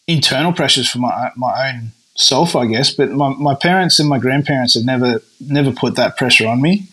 internal 0.07 0.53
pressures 0.53 0.91
for 0.91 0.99
my, 0.99 1.31
my 1.35 1.71
own 1.71 1.93
self, 2.15 2.55
I 2.55 2.67
guess, 2.67 2.91
but 2.91 3.11
my, 3.11 3.31
my 3.31 3.55
parents 3.55 3.99
and 3.99 4.07
my 4.07 4.19
grandparents 4.19 4.75
have 4.75 4.85
never 4.85 5.23
never 5.41 5.73
put 5.73 5.97
that 5.97 6.19
pressure 6.19 6.47
on 6.47 6.61
me. 6.61 6.89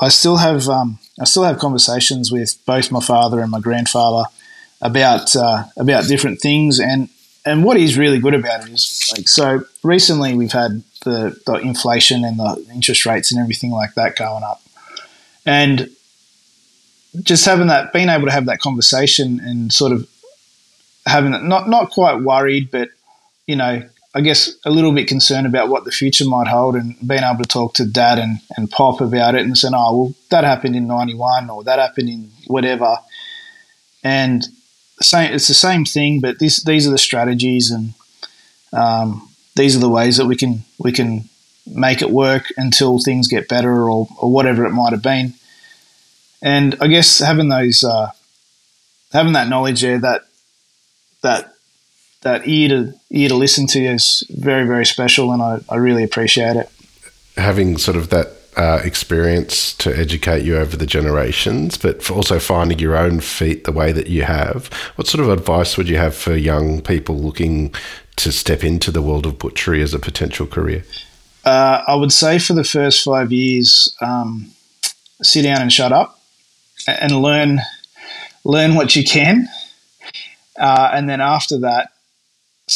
I 0.00 0.08
still 0.08 0.38
have 0.38 0.68
um, 0.68 0.98
I 1.20 1.24
still 1.24 1.44
have 1.44 1.58
conversations 1.58 2.30
with 2.30 2.58
both 2.66 2.92
my 2.92 3.00
father 3.00 3.40
and 3.40 3.50
my 3.50 3.60
grandfather 3.60 4.24
about 4.80 5.34
uh, 5.34 5.64
about 5.76 6.08
different 6.08 6.40
things, 6.40 6.78
and 6.78 7.08
and 7.44 7.64
what 7.64 7.76
he's 7.76 7.96
really 7.96 8.18
good 8.18 8.34
about 8.34 8.66
it 8.66 8.72
is 8.72 9.12
like 9.16 9.28
so. 9.28 9.64
Recently, 9.82 10.34
we've 10.34 10.52
had 10.52 10.82
the, 11.04 11.40
the 11.46 11.54
inflation 11.54 12.24
and 12.24 12.38
the 12.38 12.66
interest 12.72 13.06
rates 13.06 13.32
and 13.32 13.40
everything 13.40 13.70
like 13.70 13.94
that 13.94 14.16
going 14.16 14.42
up, 14.42 14.60
and 15.46 15.90
just 17.22 17.46
having 17.46 17.68
that, 17.68 17.92
being 17.92 18.08
able 18.08 18.26
to 18.26 18.32
have 18.32 18.46
that 18.46 18.60
conversation 18.60 19.40
and 19.40 19.72
sort 19.72 19.92
of 19.92 20.06
having 21.06 21.32
it 21.32 21.42
not 21.42 21.68
not 21.68 21.90
quite 21.90 22.20
worried, 22.20 22.70
but 22.70 22.90
you 23.46 23.56
know, 23.56 23.88
I 24.16 24.22
guess, 24.22 24.56
a 24.64 24.70
little 24.70 24.92
bit 24.92 25.08
concerned 25.08 25.46
about 25.46 25.68
what 25.68 25.84
the 25.84 25.90
future 25.90 26.24
might 26.24 26.46
hold 26.46 26.74
and 26.74 26.96
being 27.06 27.22
able 27.22 27.42
to 27.42 27.48
talk 27.48 27.74
to 27.74 27.84
dad 27.84 28.18
and, 28.18 28.38
and 28.56 28.70
pop 28.70 29.02
about 29.02 29.34
it 29.34 29.42
and 29.42 29.58
saying, 29.58 29.74
oh, 29.76 29.94
well, 29.94 30.14
that 30.30 30.42
happened 30.42 30.74
in 30.74 30.86
91 30.86 31.50
or 31.50 31.62
that 31.64 31.78
happened 31.78 32.08
in 32.08 32.30
whatever. 32.46 32.96
And 34.02 34.42
same, 35.02 35.34
it's 35.34 35.48
the 35.48 35.54
same 35.54 35.84
thing, 35.84 36.22
but 36.22 36.38
this, 36.38 36.64
these 36.64 36.88
are 36.88 36.92
the 36.92 36.96
strategies 36.96 37.70
and 37.70 37.92
um, 38.72 39.28
these 39.54 39.76
are 39.76 39.80
the 39.80 39.90
ways 39.90 40.16
that 40.16 40.24
we 40.24 40.34
can, 40.34 40.64
we 40.78 40.92
can 40.92 41.28
make 41.66 42.00
it 42.00 42.08
work 42.08 42.46
until 42.56 42.98
things 42.98 43.28
get 43.28 43.50
better 43.50 43.90
or, 43.90 44.08
or 44.18 44.32
whatever 44.32 44.64
it 44.64 44.70
might 44.70 44.92
have 44.92 45.02
been. 45.02 45.34
And 46.40 46.74
I 46.80 46.86
guess 46.86 47.18
having 47.18 47.50
those, 47.50 47.84
uh, 47.84 48.12
having 49.12 49.34
that 49.34 49.48
knowledge 49.48 49.82
there, 49.82 49.98
that, 49.98 50.22
that 51.20 51.52
that 52.26 52.46
ear 52.48 52.68
to 52.68 52.94
ear 53.10 53.28
to 53.28 53.36
listen 53.36 53.66
to 53.68 53.78
is 53.78 54.24
very 54.30 54.66
very 54.66 54.84
special, 54.84 55.32
and 55.32 55.40
I, 55.42 55.60
I 55.68 55.76
really 55.76 56.04
appreciate 56.04 56.56
it. 56.56 56.68
Having 57.36 57.78
sort 57.78 57.96
of 57.96 58.10
that 58.10 58.28
uh, 58.56 58.80
experience 58.84 59.74
to 59.74 59.96
educate 59.96 60.42
you 60.42 60.56
over 60.56 60.76
the 60.76 60.86
generations, 60.86 61.76
but 61.76 62.10
also 62.10 62.38
finding 62.38 62.78
your 62.78 62.96
own 62.96 63.20
feet 63.20 63.64
the 63.64 63.72
way 63.72 63.92
that 63.92 64.06
you 64.06 64.22
have. 64.22 64.68
What 64.96 65.06
sort 65.06 65.22
of 65.22 65.30
advice 65.30 65.76
would 65.76 65.88
you 65.88 65.98
have 65.98 66.14
for 66.14 66.34
young 66.34 66.80
people 66.80 67.16
looking 67.16 67.74
to 68.16 68.32
step 68.32 68.64
into 68.64 68.90
the 68.90 69.02
world 69.02 69.26
of 69.26 69.38
butchery 69.38 69.82
as 69.82 69.92
a 69.92 69.98
potential 69.98 70.46
career? 70.46 70.84
Uh, 71.44 71.84
I 71.86 71.94
would 71.94 72.12
say 72.12 72.38
for 72.38 72.54
the 72.54 72.64
first 72.64 73.04
five 73.04 73.30
years, 73.30 73.94
um, 74.00 74.50
sit 75.22 75.42
down 75.42 75.60
and 75.60 75.72
shut 75.72 75.92
up, 75.92 76.18
and 76.88 77.20
learn 77.22 77.60
learn 78.44 78.74
what 78.74 78.96
you 78.96 79.04
can, 79.04 79.48
uh, 80.58 80.90
and 80.94 81.08
then 81.08 81.20
after 81.20 81.58
that, 81.58 81.92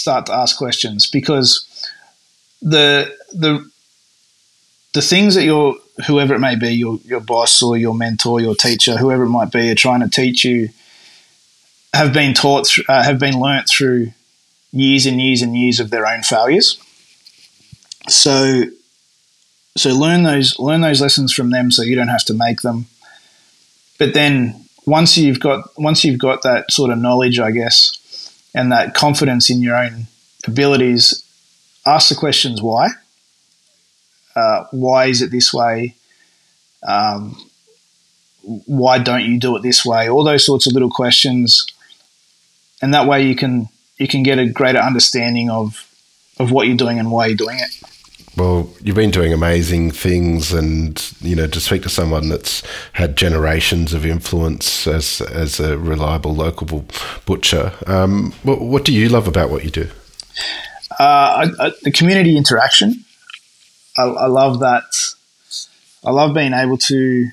start 0.01 0.27
to 0.27 0.33
ask 0.33 0.57
questions 0.57 1.07
because 1.07 1.67
the 2.63 3.15
the 3.33 3.69
the 4.93 5.03
things 5.03 5.35
that 5.35 5.45
your 5.45 5.77
whoever 6.07 6.35
it 6.35 6.41
may 6.41 6.57
be 6.57 6.71
your 6.71 6.99
your 7.05 7.21
boss 7.21 7.63
or 7.63 7.77
your 7.77 7.95
mentor 7.95 8.41
your 8.41 8.55
teacher 8.55 8.97
whoever 8.97 9.25
it 9.25 9.29
might 9.29 9.53
be 9.53 9.71
are 9.71 9.75
trying 9.75 10.01
to 10.01 10.09
teach 10.09 10.45
you 10.45 10.69
have 11.93 12.13
been 12.13 12.35
taught 12.35 12.69
uh, 12.89 13.03
have 13.03 13.19
been 13.19 13.39
learnt 13.39 13.69
through 13.69 14.13
years 14.73 15.07
and 15.07 15.21
years 15.21 15.43
and 15.43 15.57
years 15.57 15.81
of 15.81 15.91
their 15.91 16.07
own 16.07 16.23
failures. 16.23 16.79
So 18.09 18.65
so 19.77 19.91
learn 19.91 20.23
those 20.23 20.59
learn 20.59 20.81
those 20.81 21.01
lessons 21.01 21.33
from 21.33 21.51
them 21.51 21.71
so 21.71 21.83
you 21.83 21.97
don't 21.97 22.09
have 22.09 22.25
to 22.27 22.35
make 22.35 22.63
them. 22.63 22.87
But 23.99 24.15
then 24.15 24.65
once 24.87 25.17
you've 25.17 25.41
got 25.41 25.69
once 25.79 26.05
you've 26.05 26.19
got 26.19 26.43
that 26.43 26.71
sort 26.73 26.91
of 26.91 26.99
knowledge 26.99 27.39
i 27.39 27.51
guess 27.51 28.00
and 28.55 28.73
that 28.73 28.95
confidence 28.95 29.51
in 29.51 29.63
your 29.63 29.77
own 29.77 30.07
abilities, 30.47 31.25
ask 31.87 32.09
the 32.09 32.15
questions 32.15 32.63
why. 32.63 32.89
Uh, 34.35 34.65
why 34.71 35.07
is 35.07 35.23
it 35.23 35.31
this 35.31 35.53
way? 35.53 35.95
Um, 36.87 37.37
why 38.43 38.99
don't 38.99 39.25
you 39.25 39.39
do 39.39 39.57
it 39.57 39.63
this 39.63 39.85
way? 39.85 40.09
All 40.09 40.25
those 40.25 40.47
sorts 40.47 40.67
of 40.67 40.73
little 40.73 40.91
questions, 40.91 41.67
and 42.81 42.95
that 42.95 43.07
way 43.07 43.27
you 43.27 43.37
can 43.37 43.69
you 43.99 44.09
can 44.09 44.23
get 44.23 44.39
a 44.39 44.49
greater 44.49 44.79
understanding 44.79 45.51
of 45.51 45.87
of 46.39 46.51
what 46.51 46.67
you're 46.67 46.77
doing 46.77 46.99
and 46.99 47.11
why 47.11 47.27
you're 47.27 47.37
doing 47.37 47.59
it. 47.59 47.90
Well, 48.37 48.71
you've 48.81 48.97
been 48.97 49.11
doing 49.11 49.33
amazing 49.33 49.91
things, 49.91 50.53
and 50.53 51.13
you 51.21 51.35
know 51.35 51.49
to 51.49 51.61
speak 51.61 51.83
to 51.83 51.89
someone 51.89 52.29
that's 52.29 52.63
had 52.93 53.17
generations 53.17 53.93
of 53.93 54.07
influence 54.07 54.87
as 54.87 55.21
as 55.21 55.59
a 55.59 55.77
reliable 55.77 56.35
local 56.35 56.85
butcher. 57.27 57.73
Um, 57.87 58.33
what, 58.45 58.61
what, 58.61 58.85
do 58.85 58.93
you 58.93 59.09
love 59.09 59.27
about 59.27 59.51
what 59.51 59.65
you 59.65 59.71
do? 59.71 59.89
Uh, 60.99 61.03
I, 61.03 61.51
I, 61.59 61.73
the 61.83 61.91
community 61.91 62.37
interaction. 62.37 63.05
I, 63.99 64.05
I, 64.05 64.27
love 64.27 64.61
that. 64.61 64.85
I 66.05 66.11
love 66.13 66.35
being 66.35 66.53
able 66.53 66.79
to, 66.79 67.29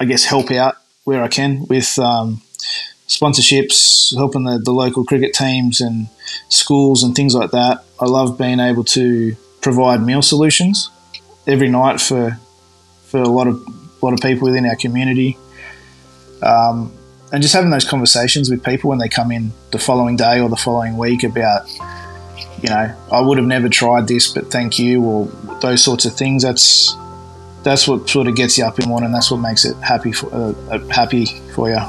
I 0.00 0.06
guess, 0.06 0.24
help 0.24 0.50
out 0.50 0.76
where 1.04 1.22
I 1.22 1.28
can 1.28 1.66
with 1.66 1.98
um, 1.98 2.40
sponsorships, 3.06 4.16
helping 4.16 4.44
the, 4.44 4.58
the 4.58 4.72
local 4.72 5.04
cricket 5.04 5.34
teams 5.34 5.80
and 5.80 6.08
schools 6.48 7.02
and 7.02 7.14
things 7.14 7.34
like 7.34 7.50
that. 7.50 7.84
I 8.00 8.06
love 8.06 8.38
being 8.38 8.60
able 8.60 8.84
to 8.84 9.36
provide 9.66 10.00
meal 10.00 10.22
solutions 10.22 10.90
every 11.44 11.68
night 11.68 12.00
for 12.00 12.38
for 13.06 13.18
a 13.18 13.28
lot 13.28 13.48
of 13.48 13.56
a 13.66 14.04
lot 14.06 14.12
of 14.12 14.20
people 14.20 14.46
within 14.46 14.64
our 14.64 14.76
community. 14.76 15.36
Um, 16.40 16.92
and 17.32 17.42
just 17.42 17.52
having 17.52 17.70
those 17.70 17.84
conversations 17.84 18.48
with 18.48 18.62
people 18.62 18.90
when 18.90 19.00
they 19.00 19.08
come 19.08 19.32
in 19.32 19.50
the 19.72 19.80
following 19.80 20.14
day 20.14 20.38
or 20.40 20.48
the 20.48 20.56
following 20.56 20.96
week 20.96 21.24
about, 21.24 21.68
you 22.62 22.68
know, 22.68 22.94
I 23.10 23.20
would 23.20 23.38
have 23.38 23.46
never 23.48 23.68
tried 23.68 24.06
this, 24.06 24.32
but 24.32 24.52
thank 24.52 24.78
you, 24.78 25.02
or 25.02 25.26
those 25.60 25.82
sorts 25.82 26.04
of 26.04 26.14
things. 26.14 26.44
That's 26.44 26.94
that's 27.64 27.88
what 27.88 28.08
sort 28.08 28.28
of 28.28 28.36
gets 28.36 28.56
you 28.56 28.64
up 28.64 28.78
in 28.78 28.84
the 28.84 28.88
morning. 28.88 29.10
That's 29.10 29.32
what 29.32 29.38
makes 29.38 29.64
it 29.64 29.76
happy 29.78 30.12
for 30.12 30.32
uh, 30.32 30.54
uh 30.70 30.78
happy 30.90 31.26
for 31.54 31.68
you. 31.68 31.80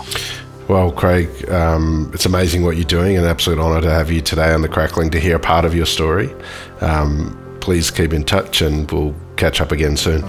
Well, 0.68 0.92
Craig, 0.92 1.30
um, 1.50 2.10
it's 2.12 2.26
amazing 2.26 2.63
what 2.63 2.76
you're 2.76 2.86
doing. 3.00 3.18
An 3.18 3.24
absolute 3.24 3.60
honour 3.60 3.82
to 3.82 3.92
have 3.92 4.10
you 4.12 4.22
today 4.22 4.52
on 4.52 4.63
the 4.63 4.68
Crackling 4.68 5.12
to 5.12 5.20
hear 5.20 5.36
a 5.36 5.40
part 5.40 5.63
of 5.63 5.76
your 5.76 5.86
story. 5.86 6.34
Um, 6.82 7.38
please 7.68 7.92
keep 7.92 8.14
in 8.14 8.24
touch 8.24 8.62
and 8.62 8.90
we'll 8.92 9.14
catch 9.36 9.60
up 9.60 9.74
again 9.74 9.98
soon. 9.98 10.22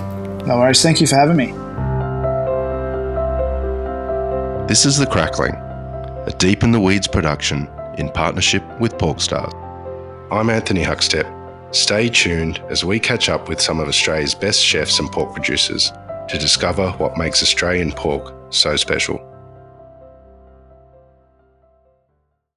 No 0.45 0.59
worries. 0.59 0.83
Thank 0.83 1.01
you 1.01 1.07
for 1.07 1.15
having 1.15 1.37
me. 1.37 1.53
This 4.67 4.85
is 4.85 4.97
The 4.97 5.07
Crackling, 5.07 5.55
a 5.55 6.35
Deep 6.39 6.65
in 6.65 6.73
the 6.73 6.81
Weeds 6.81 7.07
production 7.07 7.69
in 7.97 8.11
partnership 8.11 8.65
with 8.81 8.95
Porkstars. 8.95 9.55
I'm 10.33 10.51
Anthony 10.51 10.83
Huckstep. 10.83 11.33
Stay 11.73 12.09
tuned 12.09 12.61
as 12.71 12.85
we 12.85 12.99
catch 12.99 13.29
up 13.29 13.49
with 13.49 13.61
some 13.61 13.79
of 13.79 13.87
Australia's 13.87 14.35
best 14.35 14.61
chefs 14.61 14.99
and 14.99 15.09
pork 15.13 15.33
producers 15.33 15.93
to 16.31 16.39
discover 16.39 16.91
what 16.99 17.17
makes 17.17 17.41
Australian 17.41 17.93
pork 17.93 18.35
so 18.51 18.75
special. 18.75 19.28